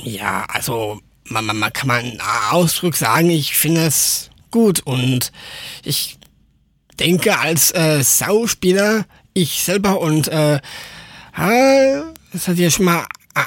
ja, 0.00 0.44
also 0.48 1.00
man, 1.24 1.44
man, 1.44 1.58
man 1.58 1.72
kann 1.72 1.88
man 1.88 2.20
Ausdruck 2.50 2.96
sagen, 2.96 3.30
ich 3.30 3.54
finde 3.56 3.86
es 3.86 4.30
gut 4.50 4.80
und 4.80 5.32
ich 5.84 6.18
denke 6.98 7.38
als 7.38 7.72
äh, 7.72 8.02
Schauspieler, 8.02 9.04
ich 9.34 9.62
selber 9.62 10.00
und 10.00 10.28
äh, 10.28 10.60
das 12.32 12.48
hat 12.48 12.56
ja 12.56 12.70
schon 12.70 12.86
mal 12.86 13.06
äh, 13.34 13.44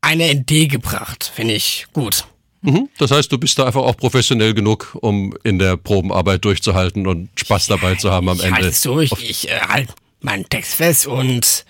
eine 0.00 0.30
Idee 0.30 0.68
gebracht, 0.68 1.32
finde 1.34 1.54
ich 1.54 1.86
gut. 1.92 2.24
Mhm. 2.64 2.88
Das 2.96 3.10
heißt, 3.10 3.30
du 3.30 3.36
bist 3.36 3.58
da 3.58 3.66
einfach 3.66 3.82
auch 3.82 3.96
professionell 3.96 4.54
genug, 4.54 4.96
um 5.02 5.36
in 5.44 5.58
der 5.58 5.76
Probenarbeit 5.76 6.44
durchzuhalten 6.46 7.06
und 7.06 7.28
Spaß 7.38 7.66
dabei 7.66 7.96
zu 7.96 8.10
haben 8.10 8.28
am 8.30 8.38
ich 8.38 8.44
Ende. 8.44 8.62
Halt 8.62 8.84
durch, 8.86 9.12
ich 9.20 9.50
äh, 9.50 9.60
halt 9.60 9.90
meinen 10.20 10.48
Text 10.48 10.74
fest 10.74 11.06
und 11.06 11.66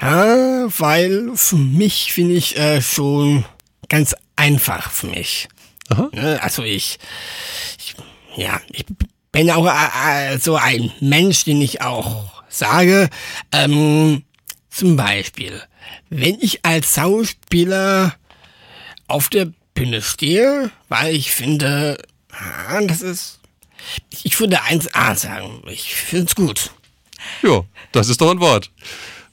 ja, 0.00 0.66
weil 0.78 1.30
für 1.36 1.56
mich 1.56 2.12
finde 2.12 2.34
ich 2.34 2.56
äh, 2.58 2.82
schon 2.82 3.44
ganz 3.88 4.16
einfach 4.34 4.90
für 4.90 5.06
mich. 5.06 5.48
Aha. 5.88 6.08
Ne, 6.12 6.42
also 6.42 6.64
ich, 6.64 6.98
ich 7.78 7.94
ja, 8.34 8.60
ich 8.72 8.84
bin 9.30 9.52
auch 9.52 9.66
äh, 9.66 10.34
äh, 10.34 10.38
so 10.38 10.56
ein 10.56 10.90
Mensch, 10.98 11.44
den 11.44 11.62
ich 11.62 11.80
auch 11.80 12.42
sage, 12.48 13.08
ähm, 13.52 14.24
zum 14.68 14.96
Beispiel, 14.96 15.62
wenn 16.10 16.38
ich 16.40 16.64
als 16.64 16.96
Schauspieler 16.96 18.16
auf 19.06 19.28
der 19.28 19.52
Bühne 19.82 20.00
stehe, 20.00 20.70
weil 20.88 21.12
ich 21.12 21.32
finde, 21.32 21.98
ah, 22.30 22.80
das 22.82 23.02
ist, 23.02 23.40
ich 24.22 24.38
würde 24.38 24.60
1A 24.60 25.16
sagen, 25.16 25.60
ich 25.66 25.96
finde 25.96 26.26
es 26.26 26.36
gut. 26.36 26.70
Ja, 27.42 27.64
das 27.90 28.08
ist 28.08 28.20
doch 28.20 28.30
ein 28.30 28.38
Wort. 28.38 28.70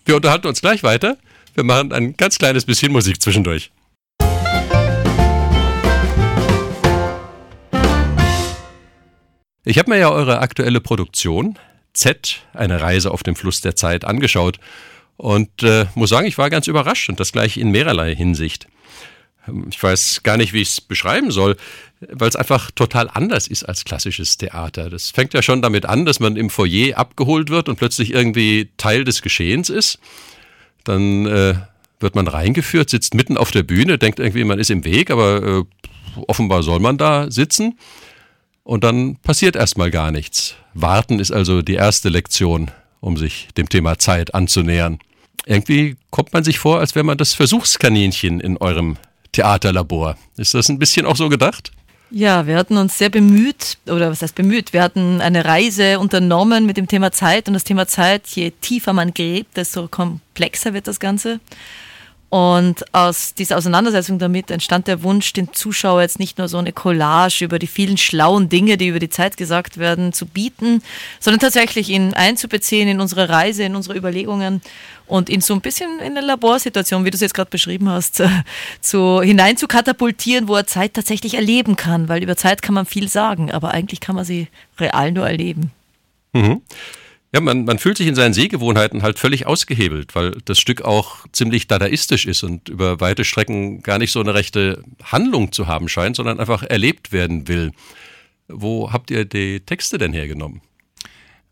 Wir 0.06 0.16
unterhalten 0.16 0.48
uns 0.48 0.62
gleich 0.62 0.82
weiter. 0.82 1.18
Wir 1.54 1.64
machen 1.64 1.94
ein 1.94 2.18
ganz 2.18 2.40
kleines 2.40 2.66
bisschen 2.66 2.92
Musik 2.92 3.22
zwischendurch. 3.22 3.70
Ich 9.66 9.78
habe 9.78 9.92
mir 9.92 10.00
ja 10.00 10.10
eure 10.10 10.40
aktuelle 10.40 10.82
Produktion 10.82 11.60
Z, 11.94 12.42
eine 12.54 12.82
Reise 12.82 13.12
auf 13.12 13.22
dem 13.22 13.36
Fluss 13.36 13.62
der 13.62 13.76
Zeit, 13.76 14.04
angeschaut 14.04 14.60
und 15.16 15.62
äh, 15.62 15.86
muss 15.94 16.10
sagen, 16.10 16.26
ich 16.26 16.40
war 16.40 16.50
ganz 16.50 16.66
überrascht 16.66 17.08
und 17.08 17.20
das 17.20 17.32
gleich 17.32 17.58
in 17.58 17.70
mehrerlei 17.70 18.16
Hinsicht. 18.16 18.68
Ich 19.70 19.82
weiß 19.82 20.22
gar 20.24 20.38
nicht, 20.38 20.54
wie 20.54 20.62
ich 20.62 20.70
es 20.70 20.82
beschreiben 20.82 21.32
soll, 21.32 21.56
weil 22.02 22.30
es 22.30 22.36
einfach 22.36 22.72
total 22.72 23.10
anders 23.10 23.48
ist 23.48 23.64
als 23.64 23.84
klassisches 23.84 24.38
Theater. 24.38 24.90
Das 24.90 25.10
fängt 25.10 25.34
ja 25.34 25.42
schon 25.42 25.62
damit 25.62 25.86
an, 25.86 26.06
dass 26.06 26.20
man 26.20 26.36
im 26.36 26.50
Foyer 26.50 26.98
abgeholt 26.98 27.50
wird 27.50 27.68
und 27.70 27.78
plötzlich 27.78 28.14
irgendwie 28.14 28.70
Teil 28.78 29.04
des 29.04 29.22
Geschehens 29.22 29.70
ist. 29.70 30.00
Dann 30.84 31.26
äh, 31.26 31.56
wird 32.00 32.16
man 32.16 32.28
reingeführt, 32.28 32.90
sitzt 32.90 33.14
mitten 33.14 33.38
auf 33.38 33.52
der 33.52 33.64
Bühne, 33.64 33.98
denkt 33.98 34.20
irgendwie, 34.20 34.44
man 34.44 34.60
ist 34.60 34.70
im 34.70 34.86
Weg, 34.86 35.12
aber 35.12 35.44
äh, 35.44 35.64
offenbar 36.28 36.64
soll 36.64 36.80
man 36.80 36.98
da 36.98 37.30
sitzen. 37.32 37.78
Und 38.64 38.84
dann 38.84 39.16
passiert 39.18 39.56
erstmal 39.56 39.90
gar 39.92 40.12
nichts. 40.12 40.56
Warten 40.74 41.20
ist 41.20 41.32
also 41.32 41.62
die 41.62 41.74
erste 41.74 42.10
Lektion, 42.10 42.72
um 43.00 43.18
sich 43.18 43.48
dem 43.58 43.68
Thema 43.68 43.98
Zeit 43.98 44.36
anzunähern. 44.36 45.00
Irgendwie 45.46 45.96
kommt 46.12 46.34
man 46.34 46.44
sich 46.44 46.60
vor, 46.60 46.80
als 46.80 46.96
wäre 46.96 47.06
man 47.06 47.18
das 47.18 47.34
Versuchskaninchen 47.34 48.40
in 48.40 48.58
eurem 48.58 48.98
Theaterlabor. 49.32 50.18
Ist 50.38 50.54
das 50.54 50.70
ein 50.70 50.80
bisschen 50.80 51.06
auch 51.06 51.16
so 51.16 51.30
gedacht? 51.30 51.72
Ja, 52.12 52.48
wir 52.48 52.58
hatten 52.58 52.78
uns 52.78 52.98
sehr 52.98 53.10
bemüht, 53.10 53.78
oder 53.86 54.10
was 54.10 54.24
heißt 54.24 54.34
bemüht? 54.34 54.74
Wir 54.74 54.82
hatten 54.82 55.22
eine 55.22 55.46
Reise 55.46 56.00
unternommen 56.00 56.66
mit 56.66 56.76
dem 56.78 56.88
Thema 56.88 57.12
Zeit 57.12 57.48
und 57.48 57.54
das 57.54 57.64
Thema 57.64 57.88
Zeit, 57.88 58.28
je 58.30 58.50
tiefer 58.50 58.94
man 58.94 59.14
gräbt, 59.14 59.58
desto 59.58 59.88
komplexer 59.88 60.74
wird 60.74 60.88
das 60.88 61.00
Ganze. 61.00 61.40
Und 62.30 62.86
aus 62.94 63.34
dieser 63.34 63.58
Auseinandersetzung 63.58 64.20
damit 64.20 64.52
entstand 64.52 64.88
der 64.88 65.02
Wunsch, 65.02 65.34
den 65.34 65.52
Zuschauer 65.52 66.02
jetzt 66.02 66.20
nicht 66.20 66.38
nur 66.38 66.48
so 66.48 66.60
eine 66.60 66.72
Collage 66.72 67.44
über 67.44 67.58
die 67.58 67.66
vielen 67.66 67.98
schlauen 67.98 68.50
Dinge, 68.50 68.78
die 68.78 68.88
über 68.88 69.00
die 69.00 69.10
Zeit 69.10 69.36
gesagt 69.36 69.80
werden, 69.80 70.14
zu 70.14 70.28
bieten, 70.28 70.84
sondern 71.20 71.40
tatsächlich 71.40 71.90
ihn 71.90 72.14
einzubeziehen 72.14 72.88
in 72.88 73.02
unsere 73.02 73.30
Reise, 73.30 73.64
in 73.64 73.76
unsere 73.76 73.98
Überlegungen 73.98 74.62
und 75.08 75.28
ihn 75.28 75.42
so 75.42 75.56
ein 75.56 75.62
bisschen 75.62 76.00
in 76.00 76.16
eine 76.18 76.22
Laborsituation, 76.22 77.04
wie 77.04 77.10
du 77.10 77.16
es 77.16 77.22
jetzt 77.22 77.34
gerade 77.34 77.50
beschrieben 77.50 77.90
hast, 77.90 78.22
zu, 78.82 79.22
hinein 79.24 79.58
zu 79.58 79.68
katapultieren, 79.68 80.48
wo 80.48 80.56
er 80.56 80.68
Zeit 80.68 80.94
tatsächlich 80.94 81.34
erleben 81.34 81.76
kann, 81.78 82.10
weil 82.10 82.22
über 82.22 82.38
Zeit 82.38 82.62
kann 82.62 82.76
man 82.76 82.86
viel 82.86 83.10
sagen, 83.10 83.52
aber 83.52 83.72
eigentlich 83.72 84.02
kann 84.02 84.16
man 84.16 84.24
sie 84.24 84.50
real 84.78 85.12
nur 85.12 85.28
erleben. 85.28 85.72
Mhm. 86.34 86.62
Ja, 87.32 87.42
man, 87.42 87.66
man 87.66 87.78
fühlt 87.78 87.98
sich 87.98 88.08
in 88.08 88.16
seinen 88.16 88.34
Sehgewohnheiten 88.34 89.04
halt 89.04 89.20
völlig 89.20 89.46
ausgehebelt, 89.46 90.16
weil 90.16 90.32
das 90.46 90.60
Stück 90.60 90.82
auch 90.82 91.28
ziemlich 91.32 91.68
dadaistisch 91.68 92.26
ist 92.26 92.42
und 92.42 92.70
über 92.70 93.00
weite 93.00 93.24
Strecken 93.24 93.84
gar 93.84 94.00
nicht 94.00 94.12
so 94.12 94.20
eine 94.20 94.34
rechte 94.34 94.84
Handlung 95.04 95.52
zu 95.52 95.68
haben 95.68 95.90
scheint, 95.90 96.16
sondern 96.16 96.40
einfach 96.40 96.64
erlebt 96.64 97.12
werden 97.12 97.48
will. 97.48 97.72
Wo 98.48 98.92
habt 98.92 99.12
ihr 99.12 99.26
die 99.26 99.60
Texte 99.60 100.00
denn 100.00 100.12
hergenommen? 100.12 100.62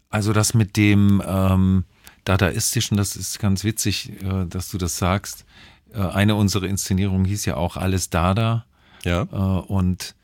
Also 0.10 0.34
das 0.34 0.56
mit 0.56 0.78
dem 0.78 1.22
ähm, 1.26 1.84
dadaistischen, 2.24 2.98
das 2.98 3.16
ist 3.16 3.38
ganz 3.38 3.64
witzig, 3.64 4.12
äh, 4.24 4.46
dass 4.48 4.72
du 4.72 4.80
das 4.80 4.98
sagst. 4.98 5.46
Äh, 5.94 6.00
eine 6.00 6.34
unserer 6.36 6.66
Inszenierungen 6.66 7.26
hieß 7.26 7.46
ja 7.46 7.56
auch 7.56 7.78
Alles 7.78 8.10
Dada. 8.10 8.66
Ja. 9.04 9.28
Äh, 9.32 9.36
und 9.36 10.16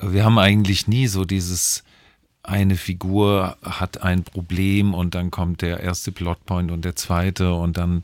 wir 0.00 0.24
haben 0.24 0.38
eigentlich 0.38 0.88
nie 0.88 1.06
so 1.06 1.24
dieses 1.24 1.84
eine 2.48 2.76
Figur 2.76 3.56
hat 3.62 4.02
ein 4.02 4.24
Problem 4.24 4.94
und 4.94 5.14
dann 5.14 5.30
kommt 5.30 5.62
der 5.62 5.80
erste 5.80 6.12
Plotpoint 6.12 6.70
und 6.70 6.84
der 6.84 6.96
zweite 6.96 7.52
und 7.52 7.76
dann 7.76 8.02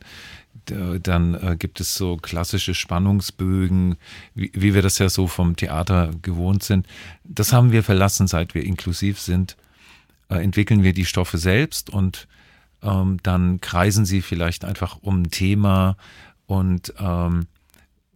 dann 0.67 1.35
äh, 1.35 1.55
gibt 1.57 1.79
es 1.79 1.93
so 1.93 2.17
klassische 2.17 2.73
Spannungsbögen, 2.73 3.97
wie, 4.33 4.51
wie, 4.55 4.73
wir 4.73 4.81
das 4.81 4.97
ja 4.97 5.09
so 5.09 5.27
vom 5.27 5.55
Theater 5.55 6.09
gewohnt 6.23 6.63
sind. 6.63 6.87
Das 7.23 7.53
haben 7.53 7.71
wir 7.71 7.83
verlassen, 7.83 8.25
seit 8.25 8.55
wir 8.55 8.63
inklusiv 8.63 9.19
sind. 9.19 9.57
Äh, 10.27 10.43
entwickeln 10.43 10.81
wir 10.81 10.93
die 10.93 11.05
Stoffe 11.05 11.37
selbst 11.37 11.91
und 11.91 12.27
ähm, 12.81 13.17
dann 13.21 13.61
kreisen 13.61 14.05
sie 14.05 14.21
vielleicht 14.23 14.65
einfach 14.65 14.97
um 15.01 15.21
ein 15.21 15.29
Thema 15.29 15.97
und 16.47 16.93
ähm, 16.99 17.45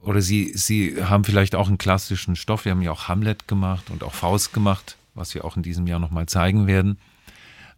oder 0.01 0.21
sie, 0.21 0.51
sie 0.55 1.03
haben 1.03 1.25
vielleicht 1.25 1.53
auch 1.53 1.67
einen 1.67 1.77
klassischen 1.77 2.35
Stoff. 2.35 2.65
Wir 2.65 2.71
haben 2.71 2.81
ja 2.81 2.91
auch 2.91 3.09
Hamlet 3.09 3.47
gemacht 3.47 3.91
und 3.91 4.03
auch 4.03 4.13
Faust 4.13 4.53
gemacht 4.53 4.95
was 5.19 5.35
wir 5.35 5.45
auch 5.45 5.57
in 5.57 5.63
diesem 5.63 5.85
Jahr 5.85 5.99
nochmal 5.99 6.25
zeigen 6.25 6.65
werden. 6.65 6.97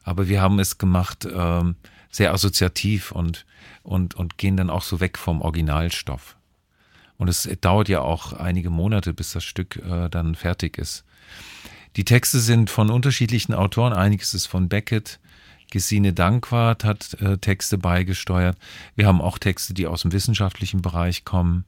Aber 0.03 0.29
wir 0.29 0.41
haben 0.41 0.59
es 0.59 0.77
gemacht 0.77 1.27
ähm, 1.31 1.75
sehr 2.09 2.33
assoziativ 2.33 3.11
und, 3.11 3.45
und, 3.83 4.15
und 4.15 4.37
gehen 4.37 4.57
dann 4.57 4.69
auch 4.69 4.83
so 4.83 4.99
weg 4.99 5.17
vom 5.17 5.41
Originalstoff. 5.41 6.35
Und 7.17 7.27
es 7.27 7.47
dauert 7.61 7.87
ja 7.87 8.01
auch 8.01 8.33
einige 8.33 8.69
Monate, 8.69 9.13
bis 9.13 9.31
das 9.31 9.43
Stück 9.43 9.75
äh, 9.77 10.09
dann 10.09 10.35
fertig 10.35 10.77
ist. 10.77 11.03
Die 11.95 12.05
Texte 12.05 12.39
sind 12.39 12.69
von 12.69 12.89
unterschiedlichen 12.89 13.53
Autoren. 13.53 13.93
Einiges 13.93 14.33
ist 14.33 14.47
von 14.47 14.69
Beckett. 14.69 15.19
Gesine 15.69 16.13
Dankwart 16.13 16.83
hat 16.83 17.13
äh, 17.21 17.37
Texte 17.37 17.77
beigesteuert. 17.77 18.57
Wir 18.95 19.07
haben 19.07 19.21
auch 19.21 19.37
Texte, 19.37 19.73
die 19.73 19.87
aus 19.87 20.01
dem 20.01 20.11
wissenschaftlichen 20.11 20.81
Bereich 20.81 21.23
kommen. 21.23 21.65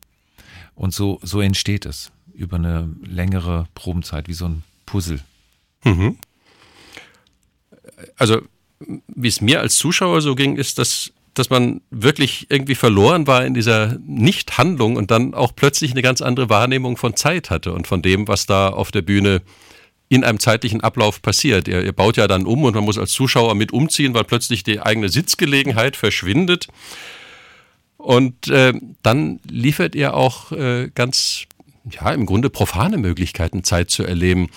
Und 0.75 0.93
so, 0.93 1.19
so 1.21 1.39
entsteht 1.39 1.85
es 1.85 2.11
über 2.33 2.57
eine 2.57 2.89
längere 3.03 3.67
Probenzeit, 3.75 4.27
wie 4.27 4.33
so 4.33 4.45
ein 4.45 4.63
Puzzle. 4.85 5.19
Mhm. 5.83 6.17
Also, 8.17 8.41
wie 9.07 9.27
es 9.27 9.41
mir 9.41 9.61
als 9.61 9.77
Zuschauer 9.77 10.21
so 10.21 10.35
ging, 10.35 10.57
ist, 10.57 10.77
dass, 10.77 11.11
dass 11.33 11.49
man 11.49 11.81
wirklich 11.89 12.47
irgendwie 12.49 12.75
verloren 12.75 13.27
war 13.27 13.45
in 13.45 13.53
dieser 13.53 13.97
Nichthandlung 14.05 14.95
und 14.95 15.11
dann 15.11 15.33
auch 15.33 15.55
plötzlich 15.55 15.91
eine 15.91 16.01
ganz 16.01 16.21
andere 16.21 16.49
Wahrnehmung 16.49 16.97
von 16.97 17.15
Zeit 17.15 17.49
hatte 17.49 17.73
und 17.73 17.87
von 17.87 18.01
dem, 18.01 18.27
was 18.27 18.45
da 18.45 18.69
auf 18.69 18.91
der 18.91 19.01
Bühne 19.01 19.41
in 20.09 20.23
einem 20.23 20.39
zeitlichen 20.39 20.81
Ablauf 20.81 21.21
passiert. 21.21 21.67
Ihr, 21.67 21.83
ihr 21.83 21.93
baut 21.93 22.17
ja 22.17 22.27
dann 22.27 22.45
um 22.45 22.63
und 22.63 22.75
man 22.75 22.83
muss 22.83 22.99
als 22.99 23.11
Zuschauer 23.13 23.55
mit 23.55 23.73
umziehen, 23.73 24.13
weil 24.13 24.25
plötzlich 24.25 24.63
die 24.63 24.79
eigene 24.79 25.09
Sitzgelegenheit 25.09 25.95
verschwindet. 25.95 26.67
Und 27.97 28.47
äh, 28.49 28.73
dann 29.01 29.39
liefert 29.49 29.95
ihr 29.95 30.13
auch 30.13 30.51
äh, 30.51 30.91
ganz, 30.93 31.45
ja, 31.89 32.11
im 32.11 32.25
Grunde 32.25 32.49
profane 32.49 32.97
Möglichkeiten, 32.97 33.63
Zeit 33.63 33.89
zu 33.89 34.03
erleben. 34.03 34.49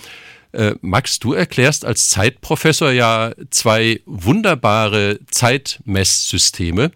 Äh, 0.57 0.73
Max, 0.81 1.19
du 1.19 1.33
erklärst 1.33 1.85
als 1.85 2.09
Zeitprofessor 2.09 2.89
ja 2.89 3.31
zwei 3.51 4.01
wunderbare 4.07 5.19
Zeitmesssysteme. 5.29 6.91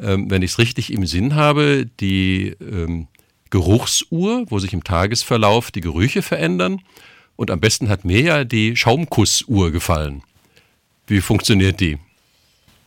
Ähm, 0.00 0.28
wenn 0.28 0.42
ich 0.42 0.50
es 0.52 0.58
richtig 0.58 0.92
im 0.92 1.06
Sinn 1.06 1.36
habe, 1.36 1.86
die 2.00 2.56
ähm, 2.60 3.06
Geruchsuhr, 3.50 4.46
wo 4.48 4.58
sich 4.58 4.72
im 4.72 4.82
Tagesverlauf 4.82 5.70
die 5.70 5.80
Gerüche 5.80 6.22
verändern. 6.22 6.80
Und 7.36 7.52
am 7.52 7.60
besten 7.60 7.88
hat 7.88 8.04
mir 8.04 8.20
ja 8.20 8.42
die 8.42 8.74
Schaumkussuhr 8.74 9.70
gefallen. 9.70 10.24
Wie 11.06 11.20
funktioniert 11.20 11.78
die? 11.78 12.00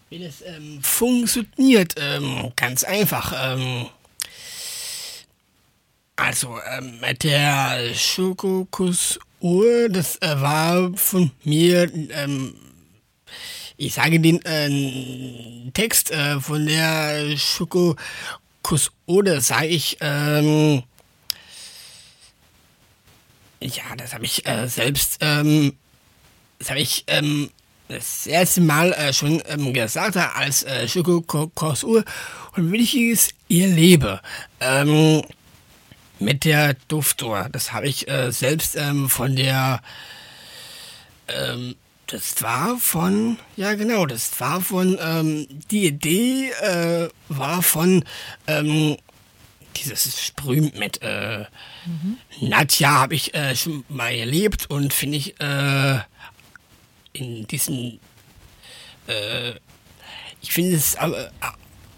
Wie 0.10 0.20
das 0.20 0.42
ähm, 0.42 0.80
funktioniert, 0.82 1.96
ähm, 1.98 2.52
ganz 2.58 2.84
einfach. 2.84 3.34
Ähm, 3.34 3.86
also 6.18 6.58
ähm, 6.78 7.00
der 7.24 7.94
Schokokussuhr 7.94 9.22
Uhr, 9.46 9.90
das 9.90 10.16
äh, 10.24 10.42
war 10.42 10.92
von 10.96 11.30
mir, 11.44 11.88
ähm, 11.94 12.56
ich 13.78 13.94
sage 13.94 14.20
den 14.20 14.44
äh, 14.44 15.70
Text 15.72 16.10
äh, 16.10 16.40
von 16.40 16.66
der 16.66 17.38
Schokokuss 17.38 18.92
oder 19.06 19.42
sage 19.42 19.68
ich, 19.68 19.98
ähm, 20.02 20.82
ja, 23.62 23.84
das 23.96 24.16
habe 24.16 24.26
ich 24.26 24.48
äh, 24.48 24.68
selbst, 24.68 25.20
ähm, 25.22 25.74
das 26.58 26.72
habe 26.72 26.80
ich 26.80 27.04
ähm, 27.06 27.52
das 27.88 28.26
erste 28.26 28.62
Mal 28.62 28.94
äh, 28.94 29.14
schon 29.14 29.44
ähm, 29.48 29.74
gesagt 29.74 30.18
als 30.18 30.64
äh, 30.64 30.88
Schokokuss-Uhr 30.88 32.04
und 32.56 32.72
wie 32.72 32.78
ich 32.78 32.96
es 32.96 33.30
erlebe. 33.48 34.22
Ähm, 34.60 35.22
mit 36.26 36.44
der 36.44 36.74
Duftuhr. 36.88 37.48
Das 37.52 37.72
habe 37.72 37.88
ich 37.88 38.10
äh, 38.10 38.32
selbst 38.32 38.76
ähm, 38.76 39.10
von 39.10 39.36
der. 39.36 39.82
Ähm, 41.28 41.76
das 42.08 42.42
war 42.42 42.78
von. 42.78 43.38
Ja, 43.56 43.76
genau, 43.76 44.06
das 44.06 44.40
war 44.40 44.60
von. 44.60 44.98
Ähm, 45.00 45.48
die 45.72 45.86
Idee 45.86 46.50
äh, 46.62 47.10
war 47.30 47.62
von. 47.62 48.04
Ähm, 48.48 48.98
dieses 49.78 50.26
Sprühen 50.26 50.72
mit 50.78 51.02
äh, 51.02 51.46
mhm. 51.86 52.18
Nadja 52.40 52.92
habe 52.92 53.14
ich 53.14 53.34
äh, 53.34 53.58
schon 53.58 53.84
mal 53.90 54.14
erlebt 54.14 54.70
und 54.70 54.94
finde 54.94 55.18
ich 55.18 55.40
äh, 55.40 56.00
in 57.14 57.46
diesen. 57.48 58.00
Äh, 59.08 59.52
ich 60.42 60.54
finde 60.54 60.78
es 60.78 60.96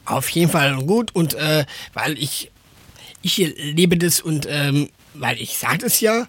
auf 0.06 0.30
jeden 0.30 0.52
Fall 0.52 0.76
gut 0.78 1.14
und 1.14 1.36
weil 1.94 2.18
ich 2.18 2.50
ich 3.22 3.38
lebe 3.38 3.98
das 3.98 4.22
und 4.22 4.48
ähm, 4.50 4.90
weil 5.14 5.40
ich 5.42 5.58
sage 5.58 5.86
es 5.86 6.00
ja. 6.02 6.28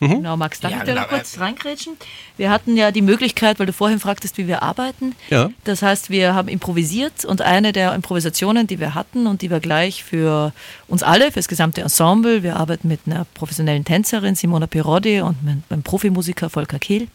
Mhm. 0.00 0.08
Genau, 0.08 0.36
Max, 0.38 0.60
darf 0.60 0.72
ja, 0.72 0.78
ich 0.78 0.84
da 0.84 0.94
genau. 0.94 1.06
kurz 1.06 1.38
reingrätschen? 1.38 1.94
Wir 2.38 2.50
hatten 2.50 2.74
ja 2.74 2.90
die 2.90 3.02
Möglichkeit, 3.02 3.58
weil 3.58 3.66
du 3.66 3.74
vorhin 3.74 4.00
fragtest, 4.00 4.38
wie 4.38 4.46
wir 4.46 4.62
arbeiten. 4.62 5.14
Ja. 5.28 5.50
Das 5.64 5.82
heißt, 5.82 6.08
wir 6.08 6.34
haben 6.34 6.48
improvisiert 6.48 7.26
und 7.26 7.42
eine 7.42 7.72
der 7.72 7.94
Improvisationen, 7.94 8.66
die 8.66 8.80
wir 8.80 8.94
hatten 8.94 9.26
und 9.26 9.42
die 9.42 9.50
wir 9.50 9.60
gleich 9.60 10.02
für 10.02 10.54
uns 10.88 11.02
alle, 11.02 11.26
für 11.26 11.38
das 11.38 11.48
gesamte 11.48 11.82
Ensemble, 11.82 12.42
wir 12.42 12.56
arbeiten 12.56 12.88
mit 12.88 13.00
einer 13.04 13.26
professionellen 13.34 13.84
Tänzerin, 13.84 14.34
Simona 14.34 14.66
Pirodi, 14.66 15.20
und 15.20 15.42
mit 15.42 15.58
einem 15.68 15.82
Profimusiker 15.82 16.48
Volker 16.48 16.78
Kehl. 16.78 17.08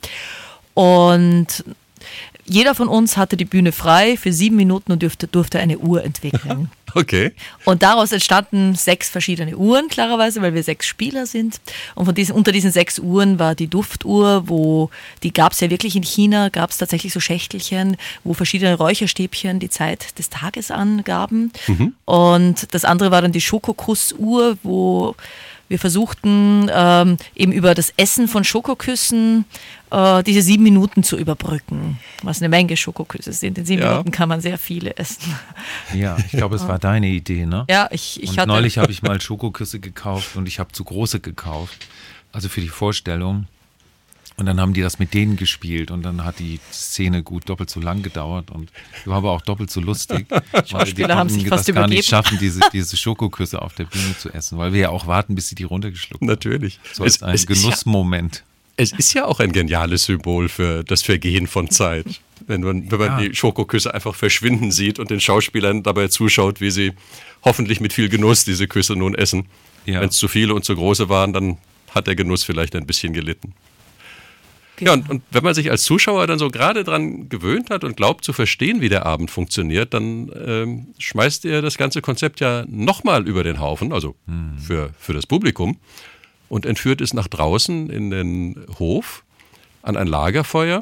Und 0.75 1.63
jeder 2.45 2.75
von 2.75 2.87
uns 2.87 3.17
hatte 3.17 3.37
die 3.37 3.45
Bühne 3.45 3.71
frei 3.71 4.17
für 4.17 4.31
sieben 4.31 4.55
Minuten 4.55 4.91
und 4.91 5.01
durfte, 5.01 5.27
durfte 5.27 5.59
eine 5.59 5.79
Uhr 5.79 6.03
entwickeln. 6.03 6.69
okay. 6.93 7.33
Und 7.63 7.81
daraus 7.81 8.11
entstanden 8.11 8.75
sechs 8.75 9.09
verschiedene 9.09 9.57
Uhren, 9.57 9.87
klarerweise, 9.87 10.41
weil 10.41 10.53
wir 10.53 10.61
sechs 10.61 10.85
Spieler 10.85 11.25
sind. 11.25 11.59
Und 11.95 12.05
von 12.05 12.13
diesen, 12.13 12.35
unter 12.35 12.51
diesen 12.51 12.71
sechs 12.71 12.99
Uhren 12.99 13.39
war 13.39 13.55
die 13.55 13.67
Duftuhr, 13.67 14.43
wo 14.47 14.91
die 15.23 15.33
gab 15.33 15.53
es 15.53 15.59
ja 15.59 15.71
wirklich 15.71 15.95
in 15.95 16.03
China, 16.03 16.49
gab 16.49 16.69
es 16.69 16.77
tatsächlich 16.77 17.13
so 17.13 17.19
Schächtelchen, 17.19 17.97
wo 18.23 18.33
verschiedene 18.35 18.75
Räucherstäbchen 18.75 19.59
die 19.59 19.69
Zeit 19.69 20.17
des 20.19 20.29
Tages 20.29 20.69
angaben. 20.69 21.51
Mhm. 21.65 21.95
Und 22.05 22.73
das 22.75 22.85
andere 22.85 23.09
war 23.09 23.23
dann 23.23 23.31
die 23.31 23.41
Schokokussuhr, 23.41 24.57
wo 24.61 25.15
wir 25.67 25.79
versuchten 25.79 26.69
ähm, 26.73 27.17
eben 27.35 27.51
über 27.51 27.73
das 27.73 27.93
Essen 27.97 28.27
von 28.27 28.43
Schokoküssen 28.43 29.45
äh, 29.91 30.23
diese 30.23 30.41
sieben 30.41 30.63
Minuten 30.63 31.03
zu 31.03 31.17
überbrücken, 31.17 31.99
was 32.23 32.41
eine 32.41 32.49
Menge 32.49 32.77
Schokoküsse 32.77 33.33
sind. 33.33 33.57
In 33.57 33.65
sieben 33.65 33.81
ja. 33.81 33.91
Minuten 33.91 34.11
kann 34.11 34.29
man 34.29 34.41
sehr 34.41 34.57
viele 34.57 34.97
essen. 34.97 35.33
Ja, 35.93 36.17
ich 36.17 36.31
glaube, 36.31 36.55
es 36.55 36.67
war 36.67 36.79
deine 36.79 37.07
Idee, 37.07 37.45
ne? 37.45 37.65
Ja, 37.69 37.87
ich, 37.91 38.21
ich 38.21 38.31
und 38.31 38.37
hatte. 38.39 38.47
Neulich 38.49 38.77
habe 38.77 38.91
ich 38.91 39.01
mal 39.01 39.19
Schokoküsse 39.19 39.79
gekauft 39.79 40.35
und 40.35 40.47
ich 40.47 40.59
habe 40.59 40.71
zu 40.71 40.83
große 40.83 41.19
gekauft. 41.19 41.87
Also 42.31 42.49
für 42.49 42.61
die 42.61 42.69
Vorstellung. 42.69 43.47
Und 44.37 44.47
dann 44.47 44.59
haben 44.59 44.73
die 44.73 44.81
das 44.81 44.99
mit 44.99 45.13
denen 45.13 45.37
gespielt 45.37 45.91
und 45.91 46.03
dann 46.03 46.25
hat 46.25 46.39
die 46.39 46.59
Szene 46.71 47.23
gut 47.23 47.47
doppelt 47.47 47.69
so 47.69 47.79
lang 47.79 48.03
gedauert 48.03 48.51
und 48.51 48.69
war 49.05 49.17
aber 49.17 49.31
auch 49.31 49.41
doppelt 49.41 49.71
so 49.71 49.79
lustig. 49.79 50.25
weil 50.71 50.91
die 50.91 51.05
haben 51.05 51.29
sich 51.29 51.47
fast 51.47 51.69
das 51.69 51.75
gar 51.75 51.87
nicht 51.87 52.05
schaffen, 52.05 52.37
diese, 52.37 52.59
diese 52.73 52.97
Schokoküsse 52.97 53.61
auf 53.61 53.73
der 53.75 53.85
Bühne 53.85 54.17
zu 54.17 54.29
essen, 54.33 54.57
weil 54.57 54.73
wir 54.73 54.81
ja 54.81 54.89
auch 54.89 55.07
warten, 55.07 55.35
bis 55.35 55.47
sie 55.47 55.55
die 55.55 55.63
runtergeschluckt 55.63 56.21
haben. 56.21 56.27
Natürlich. 56.27 56.79
So 56.91 57.03
als 57.03 57.23
ein 57.23 57.33
es 57.33 57.45
Genussmoment. 57.45 58.35
Ja, 58.35 58.41
es 58.77 58.91
ist 58.91 59.13
ja 59.13 59.25
auch 59.25 59.39
ein 59.39 59.53
geniales 59.53 60.03
Symbol 60.03 60.49
für 60.49 60.83
das 60.83 61.01
Vergehen 61.01 61.47
von 61.47 61.69
Zeit. 61.69 62.05
Wenn 62.45 62.61
man, 62.61 62.91
wenn 62.91 62.99
man 62.99 63.07
ja. 63.07 63.29
die 63.29 63.35
Schokoküsse 63.35 63.93
einfach 63.93 64.15
verschwinden 64.15 64.71
sieht 64.71 64.99
und 64.99 65.11
den 65.11 65.21
Schauspielern 65.21 65.83
dabei 65.83 66.09
zuschaut, 66.09 66.59
wie 66.59 66.71
sie 66.71 66.91
hoffentlich 67.43 67.79
mit 67.79 67.93
viel 67.93 68.09
Genuss 68.09 68.43
diese 68.43 68.67
Küsse 68.67 68.97
nun 68.97 69.15
essen. 69.15 69.45
Ja. 69.85 70.01
Wenn 70.01 70.09
es 70.09 70.17
zu 70.17 70.27
viele 70.27 70.53
und 70.53 70.65
zu 70.65 70.75
große 70.75 71.07
waren, 71.07 71.31
dann 71.31 71.57
hat 71.91 72.07
der 72.07 72.15
Genuss 72.15 72.43
vielleicht 72.43 72.75
ein 72.75 72.85
bisschen 72.85 73.13
gelitten. 73.13 73.53
Genau. 74.77 74.91
Ja, 74.91 74.97
und, 74.97 75.09
und, 75.09 75.23
wenn 75.31 75.43
man 75.43 75.53
sich 75.53 75.71
als 75.71 75.83
Zuschauer 75.83 76.27
dann 76.27 76.39
so 76.39 76.49
gerade 76.49 76.83
dran 76.83 77.29
gewöhnt 77.29 77.69
hat 77.69 77.83
und 77.83 77.95
glaubt 77.95 78.25
zu 78.25 78.33
verstehen, 78.33 78.81
wie 78.81 78.89
der 78.89 79.05
Abend 79.05 79.31
funktioniert, 79.31 79.93
dann 79.93 80.31
ähm, 80.45 80.87
schmeißt 80.97 81.45
ihr 81.45 81.61
das 81.61 81.77
ganze 81.77 82.01
Konzept 82.01 82.39
ja 82.39 82.65
nochmal 82.67 83.27
über 83.27 83.43
den 83.43 83.59
Haufen, 83.59 83.93
also 83.93 84.15
hm. 84.27 84.57
für, 84.59 84.89
für 84.99 85.13
das 85.13 85.25
Publikum, 85.25 85.77
und 86.49 86.65
entführt 86.65 87.01
es 87.01 87.13
nach 87.13 87.27
draußen 87.27 87.89
in 87.89 88.11
den 88.11 88.65
Hof 88.77 89.23
an 89.81 89.97
ein 89.97 90.07
Lagerfeuer. 90.07 90.81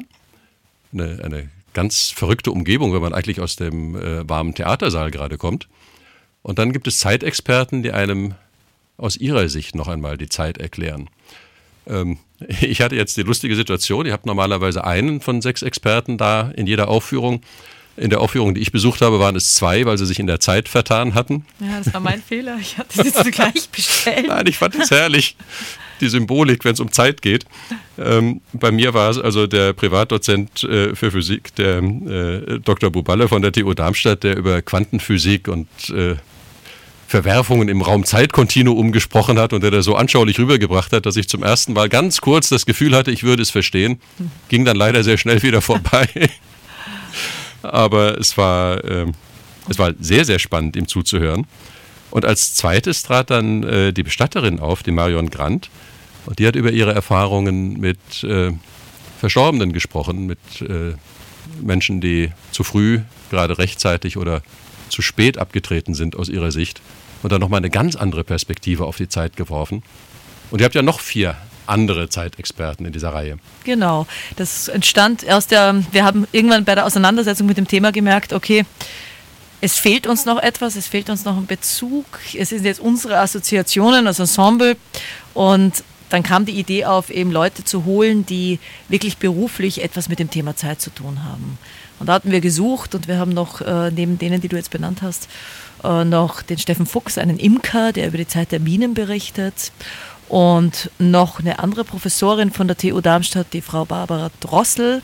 Eine, 0.92 1.20
eine 1.24 1.50
ganz 1.72 2.10
verrückte 2.10 2.50
Umgebung, 2.50 2.92
wenn 2.92 3.02
man 3.02 3.14
eigentlich 3.14 3.40
aus 3.40 3.56
dem 3.56 3.96
äh, 3.96 4.28
warmen 4.28 4.54
Theatersaal 4.54 5.10
gerade 5.10 5.38
kommt. 5.38 5.68
Und 6.42 6.58
dann 6.58 6.72
gibt 6.72 6.86
es 6.86 6.98
Zeitexperten, 6.98 7.82
die 7.82 7.92
einem 7.92 8.34
aus 8.96 9.16
ihrer 9.16 9.48
Sicht 9.48 9.74
noch 9.74 9.88
einmal 9.88 10.16
die 10.16 10.28
Zeit 10.28 10.58
erklären. 10.58 11.08
Ähm, 11.86 12.18
ich 12.60 12.80
hatte 12.80 12.96
jetzt 12.96 13.16
die 13.16 13.22
lustige 13.22 13.56
Situation, 13.56 14.06
ihr 14.06 14.12
habt 14.12 14.26
normalerweise 14.26 14.84
einen 14.84 15.20
von 15.20 15.42
sechs 15.42 15.62
Experten 15.62 16.18
da 16.18 16.50
in 16.56 16.66
jeder 16.66 16.88
Aufführung. 16.88 17.42
In 17.96 18.10
der 18.10 18.20
Aufführung, 18.20 18.56
die 18.56 18.60
ich 18.60 18.72
besucht 18.72 19.02
habe, 19.02 19.20
waren 19.20 19.36
es 19.36 19.54
zwei, 19.54 19.86
weil 19.86 19.96
sie 19.98 20.06
sich 20.06 20.18
in 20.18 20.26
der 20.26 20.40
Zeit 20.40 20.68
vertan 20.68 21.14
hatten. 21.14 21.46
Ja, 21.60 21.78
das 21.78 21.94
war 21.94 22.00
mein 22.00 22.20
Fehler. 22.28 22.56
Ich 22.60 22.76
hatte 22.76 23.00
es 23.00 23.14
jetzt 23.14 23.30
gleich 23.30 23.68
bestellt. 23.68 24.26
Nein, 24.26 24.48
ich 24.48 24.58
fand 24.58 24.74
es 24.74 24.90
herrlich. 24.90 25.36
Die 26.00 26.08
Symbolik, 26.08 26.64
wenn 26.64 26.72
es 26.72 26.80
um 26.80 26.90
Zeit 26.90 27.22
geht. 27.22 27.44
Ähm, 27.96 28.40
bei 28.52 28.72
mir 28.72 28.94
war 28.94 29.10
es 29.10 29.18
also 29.18 29.46
der 29.46 29.74
Privatdozent 29.74 30.64
äh, 30.64 30.96
für 30.96 31.12
Physik, 31.12 31.54
der 31.54 31.78
äh, 31.78 32.58
Dr. 32.58 32.90
Buballe 32.90 33.28
von 33.28 33.42
der 33.42 33.52
TU 33.52 33.72
Darmstadt, 33.74 34.24
der 34.24 34.36
über 34.36 34.60
Quantenphysik 34.60 35.46
und 35.46 35.68
äh, 35.90 36.16
Verwerfungen 37.06 37.68
im 37.68 37.82
Raum-Zeit-Kontinuum 37.82 38.92
gesprochen 38.92 39.38
hat 39.38 39.52
und 39.52 39.62
der 39.62 39.70
das 39.70 39.84
so 39.84 39.94
anschaulich 39.94 40.38
rübergebracht 40.38 40.92
hat, 40.92 41.06
dass 41.06 41.16
ich 41.16 41.28
zum 41.28 41.42
ersten 41.42 41.72
Mal 41.72 41.88
ganz 41.88 42.20
kurz 42.20 42.48
das 42.48 42.66
Gefühl 42.66 42.96
hatte, 42.96 43.10
ich 43.10 43.22
würde 43.22 43.42
es 43.42 43.50
verstehen. 43.50 44.00
Ging 44.48 44.64
dann 44.64 44.76
leider 44.76 45.04
sehr 45.04 45.18
schnell 45.18 45.42
wieder 45.42 45.60
vorbei. 45.62 46.08
Aber 47.62 48.18
es 48.18 48.36
war, 48.36 48.82
äh, 48.84 49.06
es 49.68 49.78
war 49.78 49.92
sehr, 50.00 50.24
sehr 50.24 50.38
spannend, 50.38 50.76
ihm 50.76 50.88
zuzuhören. 50.88 51.46
Und 52.10 52.24
als 52.24 52.54
zweites 52.54 53.02
trat 53.02 53.30
dann 53.30 53.62
äh, 53.64 53.92
die 53.92 54.02
Bestatterin 54.02 54.60
auf, 54.60 54.82
die 54.82 54.92
Marion 54.92 55.30
Grant. 55.30 55.70
Und 56.26 56.38
die 56.38 56.46
hat 56.46 56.56
über 56.56 56.70
ihre 56.70 56.94
Erfahrungen 56.94 57.78
mit 57.80 58.22
äh, 58.22 58.52
Verstorbenen 59.18 59.72
gesprochen, 59.72 60.26
mit 60.26 60.38
äh, 60.60 60.94
Menschen, 61.60 62.00
die 62.00 62.30
zu 62.50 62.64
früh, 62.64 63.00
gerade 63.30 63.58
rechtzeitig 63.58 64.16
oder 64.16 64.42
zu 64.94 65.02
spät 65.02 65.38
abgetreten 65.38 65.94
sind 65.94 66.16
aus 66.16 66.28
ihrer 66.28 66.52
Sicht 66.52 66.80
und 67.22 67.32
dann 67.32 67.40
nochmal 67.40 67.58
eine 67.58 67.70
ganz 67.70 67.96
andere 67.96 68.22
Perspektive 68.22 68.86
auf 68.86 68.96
die 68.96 69.08
Zeit 69.08 69.36
geworfen. 69.36 69.82
Und 70.50 70.60
ihr 70.60 70.64
habt 70.64 70.74
ja 70.74 70.82
noch 70.82 71.00
vier 71.00 71.36
andere 71.66 72.08
Zeitexperten 72.08 72.86
in 72.86 72.92
dieser 72.92 73.12
Reihe. 73.12 73.38
Genau, 73.64 74.06
das 74.36 74.68
entstand 74.68 75.28
aus 75.30 75.46
der, 75.46 75.82
wir 75.92 76.04
haben 76.04 76.26
irgendwann 76.32 76.64
bei 76.64 76.74
der 76.74 76.86
Auseinandersetzung 76.86 77.46
mit 77.46 77.56
dem 77.56 77.66
Thema 77.66 77.90
gemerkt, 77.90 78.32
okay, 78.32 78.64
es 79.60 79.78
fehlt 79.78 80.06
uns 80.06 80.26
noch 80.26 80.40
etwas, 80.42 80.76
es 80.76 80.86
fehlt 80.86 81.08
uns 81.08 81.24
noch 81.24 81.36
ein 81.38 81.46
Bezug, 81.46 82.04
es 82.38 82.50
sind 82.50 82.64
jetzt 82.64 82.80
unsere 82.80 83.18
Assoziationen, 83.18 84.04
das 84.04 84.18
Ensemble 84.18 84.76
und 85.32 85.82
dann 86.10 86.22
kam 86.22 86.44
die 86.44 86.52
Idee 86.52 86.84
auf, 86.84 87.10
eben 87.10 87.32
Leute 87.32 87.64
zu 87.64 87.86
holen, 87.86 88.26
die 88.26 88.60
wirklich 88.88 89.16
beruflich 89.16 89.82
etwas 89.82 90.08
mit 90.08 90.18
dem 90.18 90.30
Thema 90.30 90.54
Zeit 90.54 90.80
zu 90.80 90.90
tun 90.90 91.24
haben. 91.24 91.58
Und 92.04 92.08
da 92.08 92.12
hatten 92.12 92.32
wir 92.32 92.42
gesucht 92.42 92.94
und 92.94 93.08
wir 93.08 93.16
haben 93.16 93.32
noch 93.32 93.62
äh, 93.62 93.90
neben 93.90 94.18
denen, 94.18 94.42
die 94.42 94.48
du 94.48 94.56
jetzt 94.56 94.68
benannt 94.70 95.00
hast, 95.00 95.26
äh, 95.82 96.04
noch 96.04 96.42
den 96.42 96.58
Steffen 96.58 96.84
Fuchs, 96.84 97.16
einen 97.16 97.38
Imker, 97.38 97.92
der 97.92 98.08
über 98.08 98.18
die 98.18 98.28
Zeit 98.28 98.52
der 98.52 98.60
Minen 98.60 98.92
berichtet. 98.92 99.72
Und 100.28 100.90
noch 100.98 101.40
eine 101.40 101.60
andere 101.60 101.82
Professorin 101.82 102.50
von 102.50 102.66
der 102.66 102.76
TU 102.76 103.00
Darmstadt, 103.00 103.46
die 103.54 103.62
Frau 103.62 103.86
Barbara 103.86 104.30
Drossel, 104.40 105.00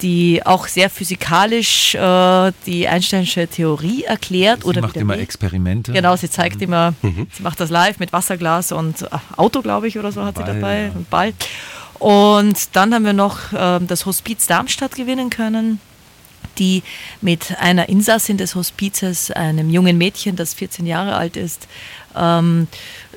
die 0.00 0.46
auch 0.46 0.68
sehr 0.68 0.90
physikalisch 0.90 1.96
äh, 1.96 2.52
die 2.66 2.86
Einsteinsche 2.86 3.48
Theorie 3.48 4.04
erklärt. 4.04 4.60
Sie 4.62 4.68
oder 4.68 4.80
macht 4.80 4.96
immer 4.96 5.18
Experimente. 5.18 5.90
Genau, 5.90 6.14
sie 6.14 6.30
zeigt 6.30 6.58
mhm. 6.58 6.62
immer, 6.62 6.94
mhm. 7.02 7.26
sie 7.32 7.42
macht 7.42 7.58
das 7.58 7.70
live 7.70 7.98
mit 7.98 8.12
Wasserglas 8.12 8.70
und 8.70 9.02
äh, 9.02 9.06
Auto, 9.36 9.60
glaube 9.60 9.88
ich, 9.88 9.98
oder 9.98 10.12
so 10.12 10.24
hat 10.24 10.36
Ball, 10.36 10.46
sie 10.46 10.52
dabei, 10.52 10.82
ja. 10.82 10.90
und 10.90 11.10
Ball. 11.10 11.32
Und 11.98 12.76
dann 12.76 12.94
haben 12.94 13.04
wir 13.04 13.12
noch 13.12 13.52
äh, 13.52 13.80
das 13.84 14.06
Hospiz 14.06 14.46
Darmstadt 14.46 14.94
gewinnen 14.94 15.28
können 15.28 15.80
die 16.58 16.82
mit 17.20 17.58
einer 17.58 17.88
Insassin 17.88 18.36
des 18.36 18.54
Hospizes, 18.54 19.30
einem 19.30 19.70
jungen 19.70 19.98
Mädchen, 19.98 20.36
das 20.36 20.54
14 20.54 20.86
Jahre 20.86 21.16
alt 21.16 21.36
ist, 21.36 21.68
ähm, 22.16 22.68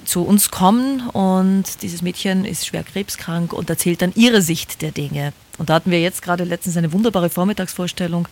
zu 0.06 0.24
uns 0.24 0.52
kommen 0.52 1.10
und 1.10 1.82
dieses 1.82 2.02
Mädchen 2.02 2.46
ist 2.46 2.68
schwer 2.68 2.84
krebskrank 2.84 3.54
und 3.54 3.70
erzählt 3.70 4.02
dann 4.02 4.14
ihre 4.16 4.42
Sicht 4.42 4.82
der 4.82 4.92
Dinge. 4.92 5.34
Und 5.58 5.70
da 5.70 5.76
hatten 5.76 5.92
wir 5.92 6.02
jetzt 6.02 6.22
gerade 6.22 6.44
letztens 6.44 6.78
eine 6.78 6.94
wunderbare 6.94 7.30
Vormittagsvorstellung. 7.30 8.28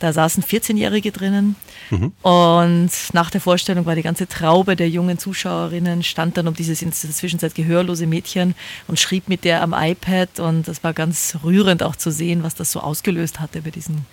Da 0.00 0.12
saßen 0.12 0.42
14-Jährige 0.42 1.12
drinnen 1.12 1.56
mhm. 1.90 2.12
und 2.22 2.90
nach 3.12 3.30
der 3.30 3.40
Vorstellung 3.40 3.86
war 3.86 3.94
die 3.94 4.02
ganze 4.02 4.28
Traube 4.28 4.76
der 4.76 4.88
jungen 4.88 5.18
Zuschauerinnen, 5.18 6.02
stand 6.02 6.36
dann 6.36 6.48
um 6.48 6.54
dieses 6.54 6.82
in 6.82 6.90
der 6.90 7.10
Zwischenzeit 7.10 7.54
gehörlose 7.54 8.06
Mädchen 8.06 8.54
und 8.88 8.98
schrieb 8.98 9.28
mit 9.28 9.44
der 9.44 9.62
am 9.62 9.72
iPad 9.72 10.40
und 10.40 10.68
das 10.68 10.82
war 10.82 10.92
ganz 10.92 11.38
rührend 11.44 11.82
auch 11.82 11.96
zu 11.96 12.10
sehen, 12.10 12.42
was 12.42 12.54
das 12.54 12.72
so 12.72 12.80
ausgelöst 12.80 13.40
hatte 13.40 13.62
bei 13.62 13.70
diesen 13.70 14.04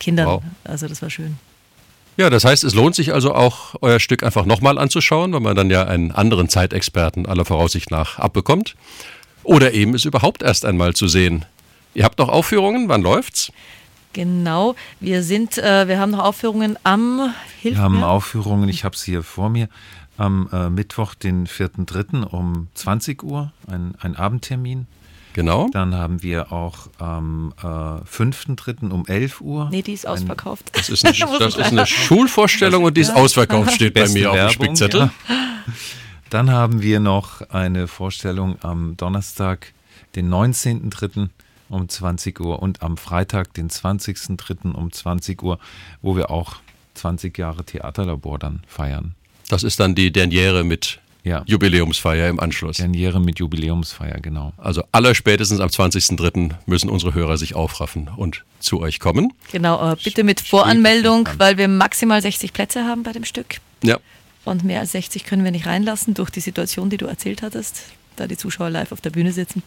Kindern. 0.00 0.26
Wow. 0.26 0.42
Also 0.64 0.88
das 0.88 1.02
war 1.02 1.10
schön. 1.10 1.38
Ja, 2.18 2.30
das 2.30 2.44
heißt, 2.44 2.64
es 2.64 2.74
lohnt 2.74 2.96
sich 2.96 3.14
also 3.14 3.32
auch, 3.32 3.76
euer 3.80 4.00
Stück 4.00 4.24
einfach 4.24 4.44
nochmal 4.44 4.76
anzuschauen, 4.76 5.32
weil 5.32 5.40
man 5.40 5.54
dann 5.54 5.70
ja 5.70 5.84
einen 5.84 6.10
anderen 6.10 6.48
Zeitexperten 6.48 7.26
aller 7.26 7.44
Voraussicht 7.44 7.92
nach 7.92 8.18
abbekommt. 8.18 8.74
Oder 9.44 9.72
eben 9.72 9.94
es 9.94 10.04
überhaupt 10.04 10.42
erst 10.42 10.64
einmal 10.64 10.94
zu 10.94 11.06
sehen. 11.06 11.44
Ihr 11.94 12.04
habt 12.04 12.18
noch 12.18 12.28
Aufführungen, 12.28 12.88
wann 12.88 13.02
läuft's? 13.02 13.52
Genau, 14.12 14.74
wir 15.00 15.22
sind, 15.22 15.58
äh, 15.58 15.86
wir 15.86 15.98
haben 15.98 16.12
noch 16.12 16.24
Aufführungen 16.24 16.78
am 16.82 17.32
Hilf 17.60 17.76
Wir 17.76 17.82
haben 17.82 18.02
Aufführungen, 18.02 18.68
ich 18.68 18.84
habe 18.84 18.96
sie 18.96 19.12
hier 19.12 19.22
vor 19.22 19.50
mir, 19.50 19.68
am 20.16 20.48
äh, 20.52 20.68
Mittwoch, 20.70 21.14
den 21.14 21.46
4.3. 21.46 22.24
um 22.24 22.68
20 22.74 23.22
Uhr, 23.22 23.52
ein, 23.66 23.94
ein 24.00 24.16
Abendtermin. 24.16 24.86
Genau. 25.34 25.68
Dann 25.72 25.94
haben 25.94 26.22
wir 26.22 26.52
auch 26.52 26.88
am 26.98 27.54
äh, 27.58 27.64
5.3. 27.64 28.90
um 28.90 29.06
11 29.06 29.40
Uhr. 29.40 29.68
Nee, 29.70 29.82
die 29.82 29.92
ist 29.92 30.06
ausverkauft. 30.06 30.70
das 30.72 30.88
ist 30.88 31.04
eine, 31.04 31.14
das 31.38 31.56
ist 31.56 31.66
eine 31.66 31.86
Schulvorstellung 31.86 32.84
und 32.84 32.96
die 32.96 33.02
ist 33.02 33.14
ausverkauft, 33.14 33.72
steht 33.72 33.94
bei 33.94 34.08
mir 34.08 34.32
Werbung, 34.32 34.40
auf 34.40 34.46
dem 34.46 34.50
Spickzettel. 34.50 35.00
Ja. 35.00 35.10
Dann 36.30 36.50
haben 36.50 36.82
wir 36.82 37.00
noch 37.00 37.48
eine 37.50 37.86
Vorstellung 37.88 38.56
am 38.62 38.96
Donnerstag, 38.96 39.72
den 40.14 40.28
19.3. 40.28 41.28
um 41.68 41.88
20 41.88 42.40
Uhr 42.40 42.60
und 42.60 42.82
am 42.82 42.96
Freitag, 42.96 43.54
den 43.54 43.68
20.3. 43.70 44.72
um 44.72 44.92
20 44.92 45.42
Uhr, 45.42 45.58
wo 46.02 46.16
wir 46.16 46.30
auch 46.30 46.56
20 46.94 47.36
Jahre 47.38 47.64
Theaterlabor 47.64 48.38
dann 48.38 48.62
feiern. 48.66 49.14
Das 49.48 49.62
ist 49.62 49.80
dann 49.80 49.94
die 49.94 50.12
Derniere 50.12 50.64
mit 50.64 51.00
ja. 51.24 51.42
Jubiläumsfeier 51.46 52.28
im 52.28 52.40
Anschluss. 52.40 52.78
Derniere 52.78 53.20
mit 53.20 53.38
Jubiläumsfeier, 53.38 54.20
genau. 54.20 54.52
Also 54.56 54.82
allerspätestens 54.92 55.60
am 55.60 55.68
20.03. 55.68 56.54
müssen 56.66 56.90
unsere 56.90 57.14
Hörer 57.14 57.36
sich 57.36 57.54
aufraffen 57.54 58.08
und 58.16 58.44
zu 58.60 58.80
euch 58.80 58.98
kommen. 59.00 59.32
Genau, 59.52 59.92
äh, 59.92 59.96
bitte 60.02 60.24
mit 60.24 60.40
Voranmeldung, 60.40 61.28
weil 61.36 61.58
wir 61.58 61.68
maximal 61.68 62.20
60 62.22 62.52
Plätze 62.52 62.84
haben 62.84 63.02
bei 63.02 63.12
dem 63.12 63.24
Stück. 63.24 63.58
Ja. 63.82 63.98
Und 64.44 64.64
mehr 64.64 64.80
als 64.80 64.92
60 64.92 65.24
können 65.24 65.44
wir 65.44 65.50
nicht 65.50 65.66
reinlassen 65.66 66.14
durch 66.14 66.30
die 66.30 66.40
Situation, 66.40 66.88
die 66.88 66.96
du 66.96 67.06
erzählt 67.06 67.42
hattest, 67.42 67.82
da 68.16 68.26
die 68.26 68.36
Zuschauer 68.36 68.70
live 68.70 68.92
auf 68.92 69.00
der 69.00 69.10
Bühne 69.10 69.32
sitzen. 69.32 69.62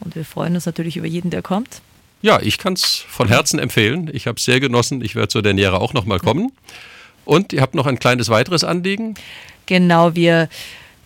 Und 0.00 0.16
wir 0.16 0.24
freuen 0.24 0.54
uns 0.54 0.66
natürlich 0.66 0.96
über 0.96 1.06
jeden, 1.06 1.30
der 1.30 1.42
kommt. 1.42 1.82
Ja, 2.22 2.40
ich 2.40 2.58
kann 2.58 2.74
es 2.74 3.04
von 3.08 3.28
Herzen 3.28 3.58
empfehlen. 3.58 4.10
Ich 4.12 4.26
habe 4.26 4.36
es 4.36 4.44
sehr 4.44 4.60
genossen. 4.60 5.02
Ich 5.02 5.14
werde 5.14 5.28
zur 5.28 5.42
Derniere 5.42 5.80
auch 5.80 5.94
nochmal 5.94 6.18
kommen. 6.18 6.52
Und 7.24 7.52
ihr 7.52 7.62
habt 7.62 7.74
noch 7.74 7.86
ein 7.86 7.98
kleines 7.98 8.28
weiteres 8.28 8.64
Anliegen? 8.64 9.14
Genau, 9.66 10.14
wir 10.14 10.48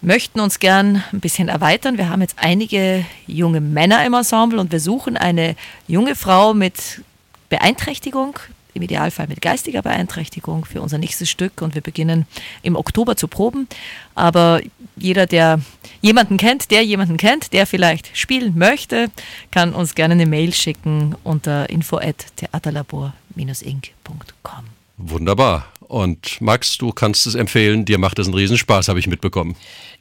möchten 0.00 0.40
uns 0.40 0.58
gern 0.58 1.02
ein 1.12 1.20
bisschen 1.20 1.48
erweitern. 1.48 1.98
Wir 1.98 2.08
haben 2.08 2.20
jetzt 2.20 2.36
einige 2.38 3.04
junge 3.26 3.60
Männer 3.60 4.04
im 4.04 4.14
Ensemble 4.14 4.60
und 4.60 4.72
wir 4.72 4.80
suchen 4.80 5.16
eine 5.16 5.56
junge 5.86 6.14
Frau 6.14 6.54
mit 6.54 7.02
Beeinträchtigung, 7.48 8.38
im 8.74 8.82
Idealfall 8.82 9.28
mit 9.28 9.40
geistiger 9.40 9.82
Beeinträchtigung 9.82 10.64
für 10.64 10.82
unser 10.82 10.98
nächstes 10.98 11.30
Stück 11.30 11.62
und 11.62 11.74
wir 11.74 11.82
beginnen 11.82 12.26
im 12.62 12.76
Oktober 12.76 13.16
zu 13.16 13.28
proben. 13.28 13.68
Aber 14.14 14.60
jeder, 14.96 15.26
der 15.26 15.60
jemanden 16.00 16.36
kennt, 16.36 16.70
der 16.70 16.84
jemanden 16.84 17.16
kennt, 17.16 17.52
der 17.52 17.66
vielleicht 17.66 18.16
spielen 18.16 18.56
möchte, 18.58 19.10
kann 19.50 19.72
uns 19.72 19.94
gerne 19.94 20.14
eine 20.14 20.26
Mail 20.26 20.52
schicken 20.52 21.16
unter 21.24 21.68
info@theaterlabor-inc.com. 21.70 24.64
Wunderbar. 24.96 25.66
Und 25.80 26.40
Max, 26.40 26.78
du 26.78 26.92
kannst 26.92 27.26
es 27.26 27.34
empfehlen, 27.34 27.84
dir 27.84 27.98
macht 27.98 28.18
es 28.18 28.26
einen 28.26 28.34
Riesenspaß, 28.34 28.88
habe 28.88 28.98
ich 28.98 29.06
mitbekommen. 29.06 29.54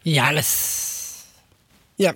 Ja, 0.04 0.32
das. 0.32 1.26
Ja. 1.98 2.14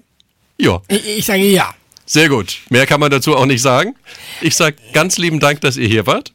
Ja. 0.58 0.82
Ich, 0.88 1.20
ich 1.20 1.26
sage 1.26 1.44
ja. 1.44 1.74
Sehr 2.06 2.30
gut. 2.30 2.60
Mehr 2.70 2.86
kann 2.86 3.02
man 3.02 3.12
dazu 3.12 3.36
auch 3.36 3.46
nicht 3.46 3.62
sagen. 3.62 3.96
Ich 4.42 4.56
sage 4.56 4.78
ganz 4.94 5.18
lieben 5.18 5.42
Dank, 5.42 5.60
dass 5.62 5.76
ihr 5.76 5.88
hier 5.88 6.08
wart. 6.08 6.32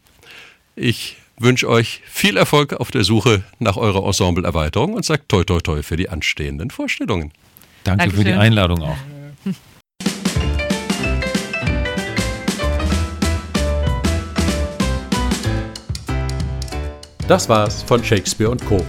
Ich 0.75 1.17
wünsche 1.39 1.69
euch 1.69 2.01
viel 2.07 2.37
Erfolg 2.37 2.73
auf 2.73 2.91
der 2.91 3.05
Suche 3.05 3.43
nach 3.59 3.77
eurer 3.77 4.07
Ensembleerweiterung 4.07 4.95
und 4.95 5.05
sage 5.05 5.23
toi 5.29 5.45
toi 5.45 5.61
toi 5.61 5.83
für 5.83 5.97
die 5.97 6.09
anstehenden 6.09 6.71
Vorstellungen. 6.71 7.33
Danke 7.85 8.05
Dankeschön. 8.05 8.25
für 8.25 8.31
die 8.31 8.39
Einladung 8.39 8.83
auch. 8.83 8.97
Das 17.29 17.49
war's 17.49 17.83
von 17.83 18.03
Shakespeare 18.03 18.51
und 18.51 18.65
Co. 18.67 18.85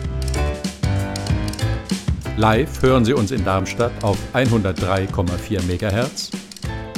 Live 2.36 2.82
hören 2.82 3.06
Sie 3.06 3.14
uns 3.14 3.32
in 3.32 3.46
Darmstadt 3.46 3.92
auf 4.04 4.18
103,4 4.34 5.62
MHz 5.62 6.32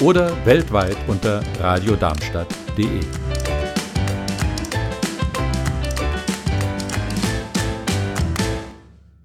oder 0.01 0.31
weltweit 0.45 0.97
unter 1.07 1.43
radiodarmstadt.de. 1.59 3.34